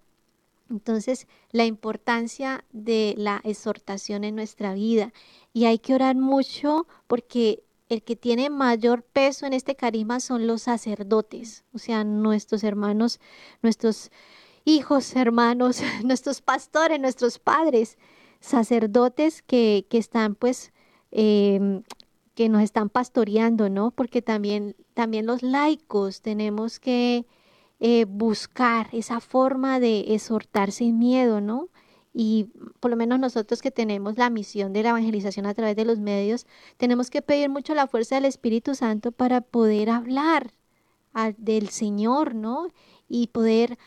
[0.70, 5.12] Entonces, la importancia de la exhortación en nuestra vida.
[5.52, 10.46] Y hay que orar mucho porque el que tiene mayor peso en este carisma son
[10.46, 13.20] los sacerdotes, o sea, nuestros hermanos,
[13.64, 14.12] nuestros
[14.64, 17.98] hijos, hermanos, nuestros pastores, nuestros padres,
[18.40, 20.72] sacerdotes que, que están pues
[21.12, 21.82] eh,
[22.40, 23.92] que nos están pastoreando, ¿no?
[23.92, 27.26] Porque también, también los laicos tenemos que
[27.82, 31.68] eh, buscar esa forma de exhortar sin miedo, ¿no?
[32.14, 32.46] Y
[32.80, 36.00] por lo menos nosotros que tenemos la misión de la evangelización a través de los
[36.00, 40.54] medios, tenemos que pedir mucho la fuerza del Espíritu Santo para poder hablar
[41.40, 42.70] del Señor, ¿no?
[43.10, 43.78] Y poder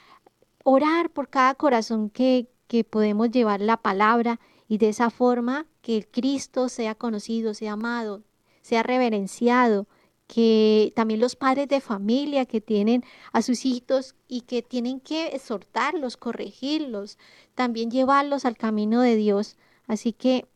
[0.63, 6.07] orar por cada corazón que, que podemos llevar la palabra y de esa forma que
[6.07, 8.25] Cristo sea conocido, sea amado,
[8.63, 9.87] sea reverenciado,
[10.27, 15.27] que también los padres de familia que tienen a sus hijos y que tienen que
[15.27, 17.19] exhortarlos, corregirlos,
[17.55, 19.57] también llevarlos al camino de Dios.
[19.87, 20.47] Así que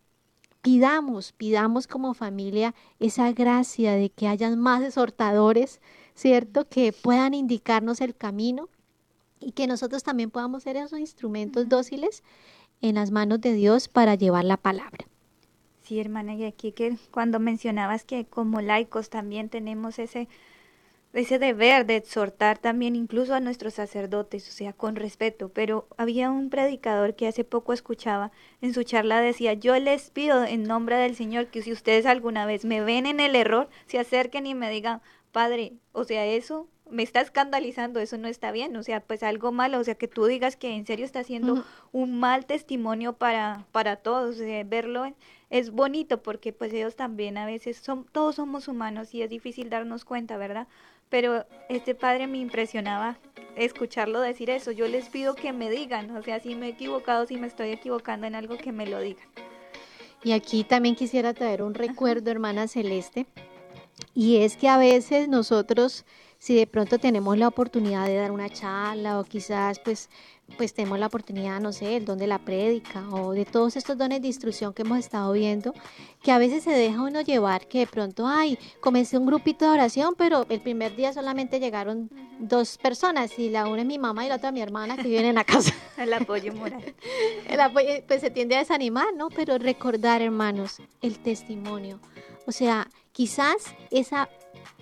[0.63, 5.83] pidamos, pidamos como familia esa gracia de que hayan más exhortadores,
[6.15, 6.67] ¿cierto?
[6.69, 8.71] Que puedan indicarnos el camino
[9.41, 12.23] y que nosotros también podamos ser esos instrumentos dóciles
[12.81, 15.07] en las manos de Dios para llevar la palabra.
[15.87, 20.26] Sí, hermana, y aquí que cuando mencionabas que como laicos también tenemos ese,
[21.12, 26.28] ese deber de exhortar también incluso a nuestros sacerdotes, o sea, con respeto, pero había
[26.32, 28.32] un predicador que hace poco escuchaba,
[28.62, 32.47] en su charla decía, yo les pido en nombre del Señor que si ustedes alguna
[32.47, 36.66] vez me ven en el error, se acerquen y me digan, Padre, o sea, eso
[36.91, 40.09] me está escandalizando, eso no está bien, o sea, pues algo malo, o sea, que
[40.09, 45.05] tú digas que en serio está haciendo un mal testimonio para, para todos, verlo
[45.51, 49.70] es bonito porque pues ellos también a veces son, todos somos humanos y es difícil
[49.70, 50.66] darnos cuenta, ¿verdad?
[51.09, 53.18] Pero este padre me impresionaba
[53.55, 57.26] escucharlo decir eso, yo les pido que me digan, o sea, si me he equivocado,
[57.26, 59.26] si me estoy equivocando en algo, que me lo digan.
[60.24, 63.26] Y aquí también quisiera traer un recuerdo, hermana Celeste,
[64.15, 66.05] y es que a veces nosotros
[66.39, 70.11] si de pronto tenemos la oportunidad de dar una charla o quizás pues
[70.57, 73.99] pues tenemos la oportunidad, no sé, el don de la prédica o de todos estos
[73.99, 75.75] dones de instrucción que hemos estado viendo,
[76.23, 79.73] que a veces se deja uno llevar, que de pronto, ay, comencé un grupito de
[79.73, 84.25] oración, pero el primer día solamente llegaron dos personas y la una es mi mamá
[84.25, 85.75] y la otra mi hermana que viven en la casa.
[85.99, 86.95] el apoyo moral.
[87.49, 89.31] el apoyo, pues se tiende a desanimar, ¿no?
[89.31, 91.99] Pero recordar, hermanos, el testimonio.
[92.47, 92.87] O sea,
[93.17, 94.29] quizás esa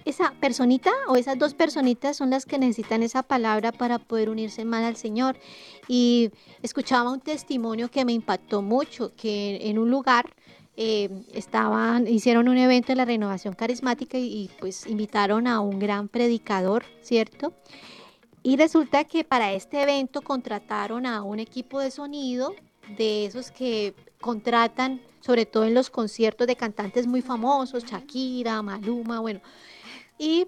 [0.05, 4.65] esa personita o esas dos personitas son las que necesitan esa palabra para poder unirse
[4.67, 5.39] más al Señor.
[5.89, 6.31] Y
[6.63, 10.35] escuchaba un testimonio que me impactó mucho, que en un lugar
[10.77, 16.09] eh, estaban, hicieron un evento de la renovación carismática y, pues invitaron a un gran
[16.09, 17.55] predicador, ¿cierto?
[18.43, 22.55] Y resulta que para este evento contrataron a un equipo de sonido
[22.99, 29.21] de esos que contratan sobre todo en los conciertos de cantantes muy famosos, Shakira, Maluma,
[29.21, 29.41] bueno,
[30.19, 30.47] y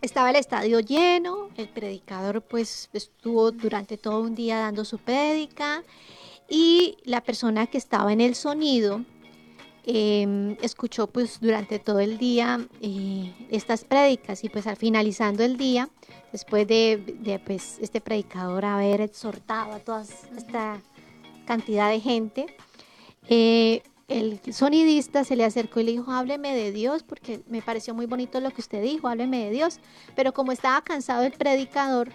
[0.00, 5.84] estaba el estadio lleno, el predicador pues estuvo durante todo un día dando su prédica
[6.48, 9.04] y la persona que estaba en el sonido
[9.84, 15.58] em, escuchó pues durante todo el día eh, estas prédicas y pues al finalizando el
[15.58, 15.90] día,
[16.32, 20.80] después de, pues este predicador haber exhortado a toda esta
[21.44, 22.46] cantidad de gente,
[23.28, 27.94] eh, el sonidista se le acercó y le dijo, hábleme de Dios, porque me pareció
[27.94, 29.78] muy bonito lo que usted dijo, hábleme de Dios.
[30.16, 32.10] Pero como estaba cansado el predicador,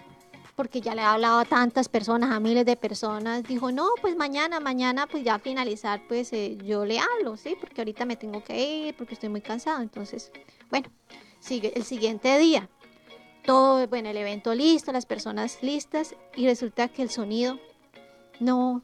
[0.56, 4.14] porque ya le ha hablado a tantas personas, a miles de personas, dijo, no, pues
[4.14, 7.56] mañana, mañana, pues ya a finalizar, pues eh, yo le hablo, ¿sí?
[7.58, 9.80] Porque ahorita me tengo que ir, porque estoy muy cansado.
[9.80, 10.30] Entonces,
[10.70, 10.88] bueno,
[11.40, 12.68] sigue el siguiente día.
[13.42, 17.58] Todo, bueno, el evento listo, las personas listas, y resulta que el sonido
[18.38, 18.82] no,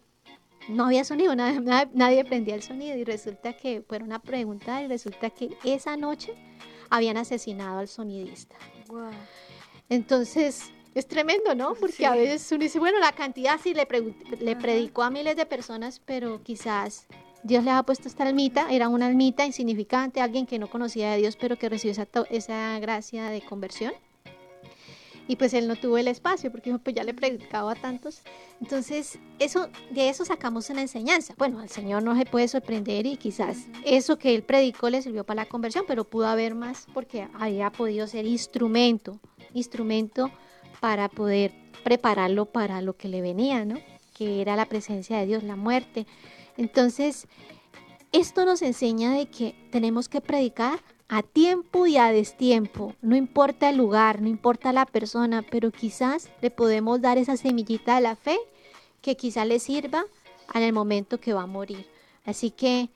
[0.69, 5.31] no había sonido, nadie, prendía el sonido y resulta que fueron a preguntar y resulta
[5.31, 6.35] que esa noche
[6.91, 8.57] habían asesinado al sonidista.
[9.89, 11.75] Entonces, es tremendo, ¿no?
[11.75, 13.87] Porque a veces uno dice, bueno, la cantidad sí le,
[14.41, 17.07] le predicó a miles de personas, pero quizás
[17.43, 21.17] Dios les ha puesto esta almita, era una almita insignificante, alguien que no conocía a
[21.17, 23.93] Dios, pero que recibió esa, esa gracia de conversión
[25.29, 28.23] y pues él no tuvo el espacio porque pues ya le predicaba a tantos.
[28.61, 31.35] Entonces, eso, de eso sacamos una enseñanza.
[31.39, 35.25] Bueno, al Señor no se puede sorprender y quizás eso que él predicó le sirvió
[35.25, 39.21] para la conversión, pero pudo haber más porque había podido ser instrumento,
[39.55, 40.31] instrumento
[40.81, 41.53] para poder
[41.85, 43.79] prepararlo para lo que le venía, ¿no?
[44.15, 46.07] Que era la presencia de Dios, la muerte.
[46.57, 47.27] Entonces,
[48.13, 52.95] esto nos enseña de que tenemos que predicar a tiempo y a destiempo.
[53.03, 57.97] No importa el lugar, no importa la persona, pero quizás le podemos dar esa semillita
[57.97, 58.39] de la fe
[59.01, 60.05] que quizás le sirva
[60.55, 61.87] en el momento que va a morir.
[62.25, 62.89] Así que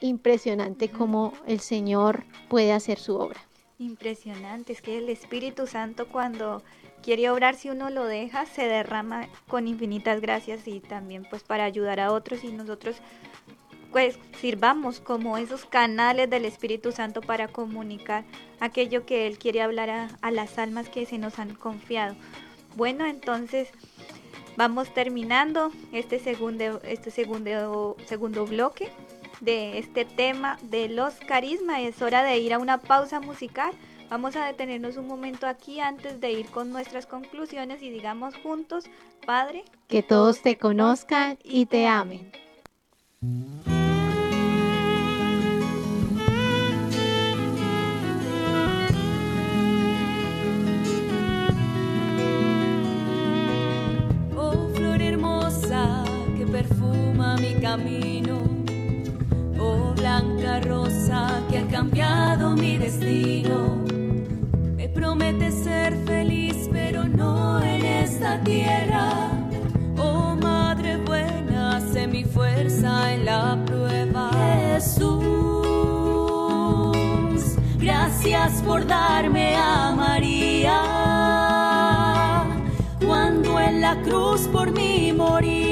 [0.00, 3.40] impresionante cómo el Señor puede hacer su obra.
[3.78, 6.62] Impresionante, es que el Espíritu Santo cuando
[7.02, 11.64] quiere obrar, si uno lo deja, se derrama con infinitas gracias y también pues para
[11.64, 12.96] ayudar a otros y nosotros
[13.92, 18.24] pues sirvamos como esos canales del Espíritu Santo para comunicar
[18.58, 22.16] aquello que Él quiere hablar a, las almas que se nos han confiado.
[22.74, 23.68] Bueno, entonces
[24.56, 28.90] vamos terminando este segundo, este segundo, segundo bloque
[29.42, 31.80] de este tema de los carismas.
[31.80, 33.72] Es hora de ir a una pausa musical.
[34.08, 38.84] Vamos a detenernos un momento aquí antes de ir con nuestras conclusiones y digamos juntos,
[39.26, 42.30] Padre, que todos te conozcan y te amen.
[57.42, 58.38] Mi camino.
[59.58, 63.82] Oh blanca rosa que ha cambiado mi destino.
[64.76, 69.30] Me promete ser feliz, pero no en esta tierra.
[69.98, 74.30] Oh madre buena, sé mi fuerza en la prueba.
[74.74, 75.22] Jesús,
[77.78, 80.78] gracias por darme a María
[83.04, 85.71] cuando en la cruz por mí morías.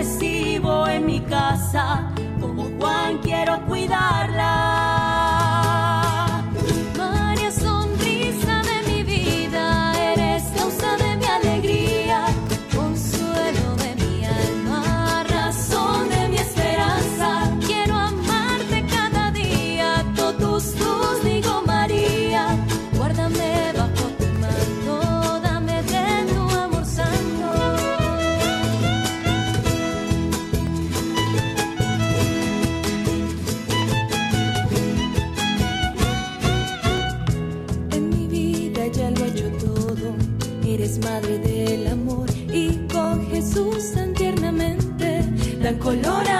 [0.00, 4.99] Recibo en mi casa, como Juan quiero cuidarla.
[45.80, 46.39] colorado.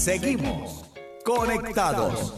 [0.00, 0.82] Seguimos
[1.26, 2.32] conectados.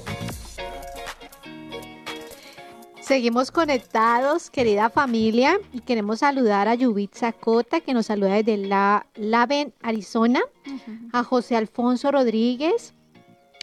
[3.00, 9.06] Seguimos conectados, querida familia, y queremos saludar a Yubitsa Cota, que nos saluda desde la
[9.14, 10.40] Laven, Arizona,
[11.12, 12.94] a José Alfonso Rodríguez,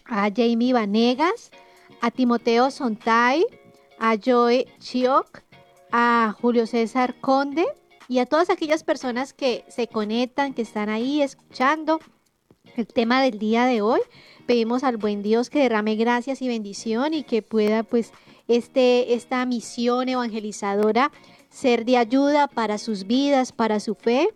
[0.06, 1.52] a Jamie Vanegas,
[2.00, 3.46] a Timoteo Sontay,
[4.00, 5.42] a Joe Chiok,
[5.92, 7.66] a Julio César Conde
[8.08, 12.00] y a todas aquellas personas que se conectan, que están ahí escuchando
[12.80, 14.00] el tema del día de hoy.
[14.46, 18.12] Pedimos al buen Dios que derrame gracias y bendición y que pueda pues
[18.48, 21.12] este, esta misión evangelizadora
[21.50, 24.30] ser de ayuda para sus vidas, para su fe.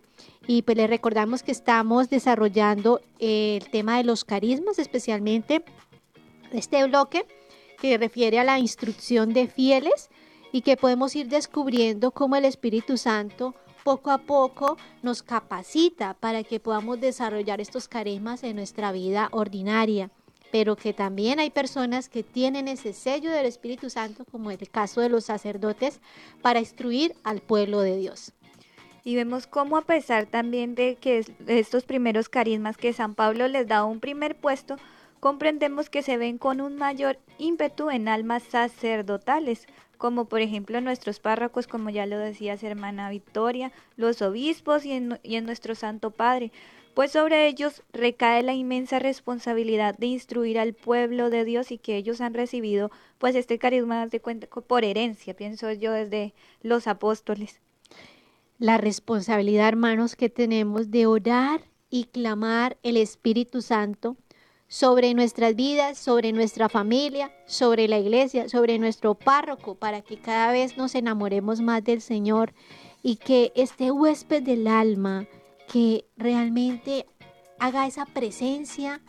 [0.46, 5.64] Y pues les recordamos que estamos desarrollando el tema de los carismas, especialmente
[6.52, 7.26] este bloque
[7.80, 10.10] que refiere a la instrucción de fieles
[10.52, 13.54] y que podemos ir descubriendo cómo el Espíritu Santo
[13.84, 20.10] poco a poco nos capacita para que podamos desarrollar estos carismas en nuestra vida ordinaria
[20.54, 25.00] pero que también hay personas que tienen ese sello del Espíritu Santo, como el caso
[25.00, 26.00] de los sacerdotes,
[26.42, 28.32] para instruir al pueblo de Dios.
[29.02, 33.66] Y vemos cómo a pesar también de que estos primeros carismas que San Pablo les
[33.66, 34.76] da un primer puesto,
[35.18, 39.66] comprendemos que se ven con un mayor ímpetu en almas sacerdotales,
[39.98, 45.18] como por ejemplo nuestros párrocos, como ya lo decías hermana Victoria, los obispos y en,
[45.22, 46.52] y en nuestro Santo Padre,
[46.94, 51.96] pues sobre ellos recae la inmensa responsabilidad de instruir al pueblo de Dios y que
[51.96, 57.60] ellos han recibido pues este carisma de cuenta por herencia, pienso yo desde los apóstoles.
[58.58, 64.16] La responsabilidad, hermanos, que tenemos de orar y clamar el Espíritu Santo
[64.68, 70.52] sobre nuestras vidas, sobre nuestra familia, sobre la iglesia, sobre nuestro párroco, para que cada
[70.52, 72.54] vez nos enamoremos más del Señor
[73.02, 75.26] y que este huésped del alma,
[75.70, 77.06] que realmente
[77.58, 79.00] haga esa presencia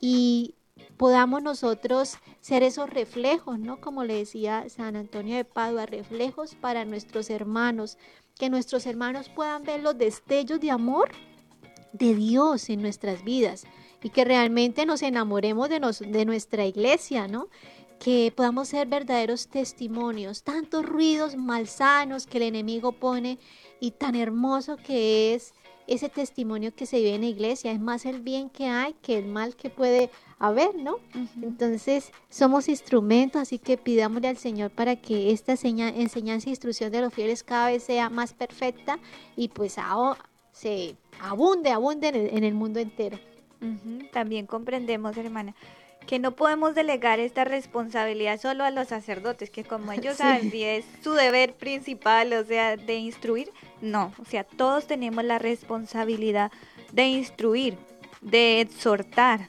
[0.00, 0.54] y
[0.96, 3.80] podamos nosotros ser esos reflejos, ¿no?
[3.80, 7.98] Como le decía San Antonio de Padua, reflejos para nuestros hermanos,
[8.38, 11.10] que nuestros hermanos puedan ver los destellos de amor
[11.92, 13.64] de Dios en nuestras vidas
[14.02, 17.48] y que realmente nos enamoremos de, de nuestra iglesia, ¿no?
[17.98, 23.38] Que podamos ser verdaderos testimonios, tantos ruidos malsanos que el enemigo pone
[23.80, 25.52] y tan hermoso que es
[25.88, 27.72] ese testimonio que se vive en la iglesia.
[27.72, 30.98] Es más el bien que hay que el mal que puede haber, ¿no?
[31.42, 37.00] Entonces, somos instrumentos, así que pidámosle al Señor para que esta enseñanza e instrucción de
[37.00, 39.00] los fieles cada vez sea más perfecta
[39.34, 39.76] y pues
[40.52, 43.18] se abunde, abunde en el mundo entero.
[44.12, 45.54] También comprendemos, hermana,
[46.06, 50.64] que no podemos delegar esta responsabilidad solo a los sacerdotes, que como ellos saben, si
[50.64, 56.50] es su deber principal, o sea, de instruir, no, o sea, todos tenemos la responsabilidad
[56.92, 57.76] de instruir,
[58.22, 59.48] de exhortar,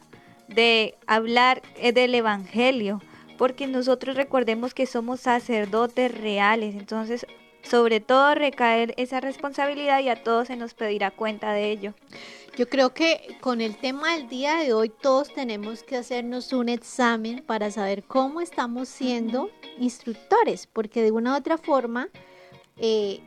[0.50, 3.02] de hablar eh, del Evangelio,
[3.38, 7.26] porque nosotros recordemos que somos sacerdotes reales, entonces
[7.62, 11.94] sobre todo recaer esa responsabilidad y a todos se nos pedirá cuenta de ello.
[12.60, 16.68] Yo creo que con el tema del día de hoy todos tenemos que hacernos un
[16.68, 22.10] examen para saber cómo estamos siendo instructores, porque de una u otra forma
[22.76, 23.22] eh,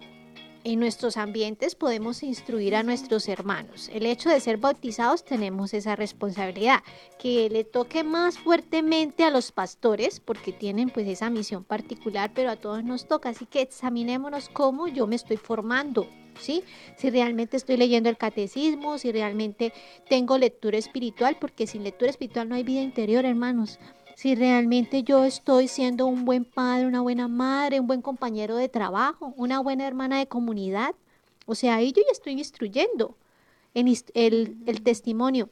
[0.64, 3.88] en nuestros ambientes podemos instruir a nuestros hermanos.
[3.94, 6.82] El hecho de ser bautizados tenemos esa responsabilidad,
[7.18, 12.50] que le toque más fuertemente a los pastores porque tienen pues esa misión particular, pero
[12.50, 16.06] a todos nos toca, así que examinémonos cómo yo me estoy formando,
[16.38, 16.64] ¿sí?
[16.96, 19.72] Si realmente estoy leyendo el catecismo, si realmente
[20.08, 23.78] tengo lectura espiritual, porque sin lectura espiritual no hay vida interior, hermanos
[24.14, 28.68] si realmente yo estoy siendo un buen padre, una buena madre, un buen compañero de
[28.68, 30.94] trabajo, una buena hermana de comunidad.
[31.46, 33.16] O sea, ahí yo ya estoy instruyendo
[33.74, 35.50] en el, el testimonio.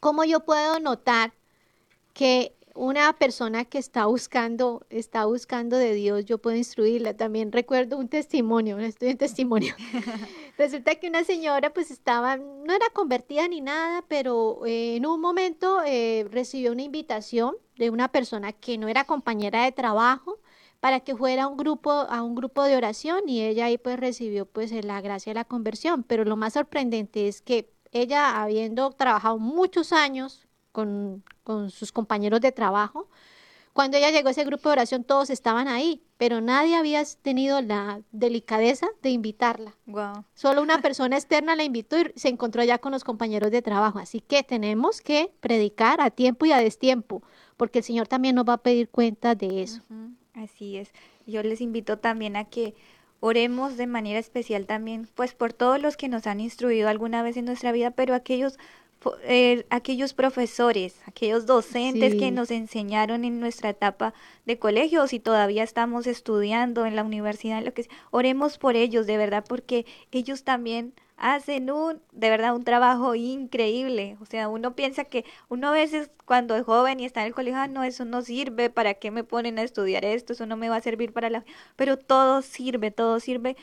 [0.00, 1.32] ¿Cómo yo puedo notar
[2.12, 7.16] que una persona que está buscando, está buscando de Dios, yo puedo instruirla.
[7.16, 9.74] También recuerdo un testimonio, estoy en testimonio.
[10.58, 15.20] Resulta que una señora pues estaba, no era convertida ni nada, pero eh, en un
[15.20, 20.38] momento eh, recibió una invitación de una persona que no era compañera de trabajo
[20.80, 23.98] para que fuera a un grupo, a un grupo de oración y ella ahí pues
[23.98, 26.02] recibió pues la gracia de la conversión.
[26.02, 30.45] Pero lo más sorprendente es que ella habiendo trabajado muchos años
[30.76, 33.08] con, sus compañeros de trabajo.
[33.72, 37.60] Cuando ella llegó a ese grupo de oración, todos estaban ahí, pero nadie había tenido
[37.60, 39.74] la delicadeza de invitarla.
[40.34, 43.98] Solo una persona externa la invitó y se encontró ya con los compañeros de trabajo.
[43.98, 47.22] Así que tenemos que predicar a tiempo y a destiempo,
[47.56, 49.82] porque el Señor también nos va a pedir cuenta de eso.
[50.34, 50.90] Así es.
[51.26, 52.74] Yo les invito también a que
[53.20, 57.36] oremos de manera especial también, pues por todos los que nos han instruido alguna vez
[57.36, 58.58] en nuestra vida, pero aquellos
[59.22, 65.20] eh, aquellos profesores, aquellos docentes que nos enseñaron en nuestra etapa de colegio, o si
[65.20, 69.86] todavía estamos estudiando en la universidad, lo que sea, oremos por ellos, de verdad, porque
[70.10, 74.16] ellos también hacen un, de verdad, un trabajo increíble.
[74.20, 77.34] O sea, uno piensa que uno a veces cuando es joven y está en el
[77.34, 80.32] colegio, ah, no, eso no sirve, ¿para qué me ponen a estudiar esto?
[80.34, 81.44] Eso no me va a servir para la...
[81.76, 83.56] Pero todo sirve, todo sirve.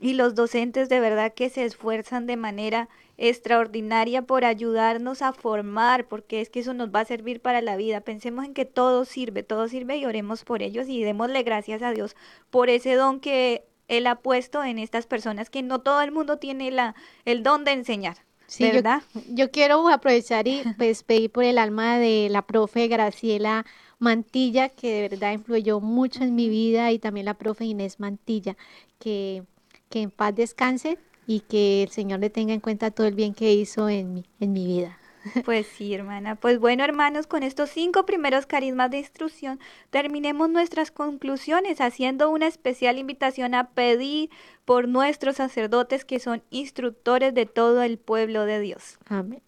[0.00, 6.06] Y los docentes de verdad que se esfuerzan de manera extraordinaria por ayudarnos a formar,
[6.06, 8.00] porque es que eso nos va a servir para la vida.
[8.00, 11.92] Pensemos en que todo sirve, todo sirve y oremos por ellos y démosle gracias a
[11.92, 12.16] Dios
[12.50, 16.38] por ese don que Él ha puesto en estas personas, que no todo el mundo
[16.38, 16.94] tiene la,
[17.24, 18.16] el don de enseñar.
[18.46, 19.02] Sí, ¿verdad?
[19.30, 23.64] Yo, quiero aprovechar y pues pedir por el alma de la profe Graciela
[23.98, 28.56] Mantilla, que de verdad influyó mucho en mi vida, y también la profe Inés Mantilla,
[28.98, 29.44] que,
[29.88, 33.34] que en paz descanse y que el Señor le tenga en cuenta todo el bien
[33.34, 34.98] que hizo en mi, en mi vida.
[35.44, 36.36] Pues sí, hermana.
[36.36, 39.58] Pues bueno, hermanos, con estos cinco primeros carismas de instrucción,
[39.90, 44.30] terminemos nuestras conclusiones haciendo una especial invitación a pedir
[44.64, 48.98] por nuestros sacerdotes que son instructores de todo el pueblo de Dios.
[49.08, 49.42] Amén.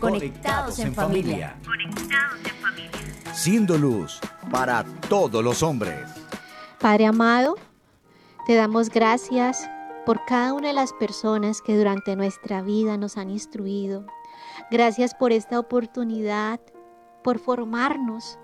[0.00, 1.56] Conectados en familia.
[1.64, 3.34] Conectados en familia.
[3.34, 4.20] Siendo luz
[4.50, 6.00] para todos los hombres.
[6.80, 7.56] Padre amado,
[8.46, 9.68] te damos gracias
[10.04, 14.04] por cada una de las personas que durante nuestra vida nos han instruido.
[14.70, 16.60] Gracias por esta oportunidad,
[17.22, 18.38] por formarnos,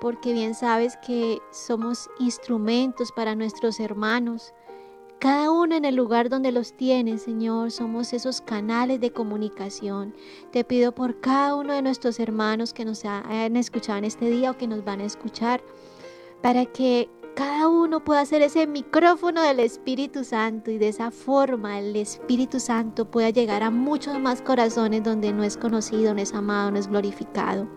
[0.00, 4.52] porque bien sabes que somos instrumentos para nuestros hermanos.
[5.20, 10.14] Cada uno en el lugar donde los tienes, Señor, somos esos canales de comunicación.
[10.50, 14.50] Te pido por cada uno de nuestros hermanos que nos han escuchado en este día
[14.50, 15.62] o que nos van a escuchar,
[16.42, 21.78] para que cada uno puede hacer ese micrófono del Espíritu Santo y de esa forma
[21.78, 26.32] el Espíritu Santo pueda llegar a muchos más corazones donde no es conocido, no es
[26.32, 27.68] amado, no es glorificado.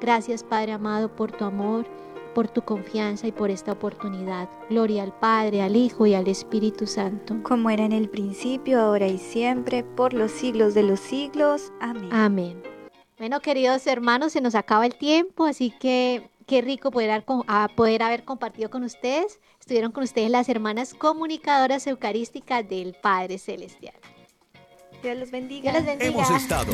[0.00, 1.86] Gracias Padre amado por tu amor,
[2.34, 4.48] por tu confianza y por esta oportunidad.
[4.68, 7.36] Gloria al Padre, al Hijo y al Espíritu Santo.
[7.42, 11.72] Como era en el principio, ahora y siempre, por los siglos de los siglos.
[11.80, 12.08] Amén.
[12.12, 12.62] Amén.
[13.18, 17.24] Bueno, queridos hermanos, se nos acaba el tiempo, así que Qué rico poder,
[17.74, 19.40] poder haber compartido con ustedes.
[19.58, 23.94] Estuvieron con ustedes las hermanas comunicadoras eucarísticas del Padre Celestial.
[25.02, 25.72] Dios los bendiga.
[25.72, 26.08] Dios los bendiga.
[26.08, 26.72] Hemos estado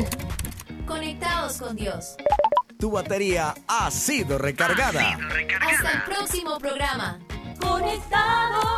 [0.85, 2.15] conectados con Dios.
[2.77, 5.17] Tu batería ha sido recargada.
[5.61, 7.19] Hasta el próximo programa.
[7.59, 8.73] Conectados.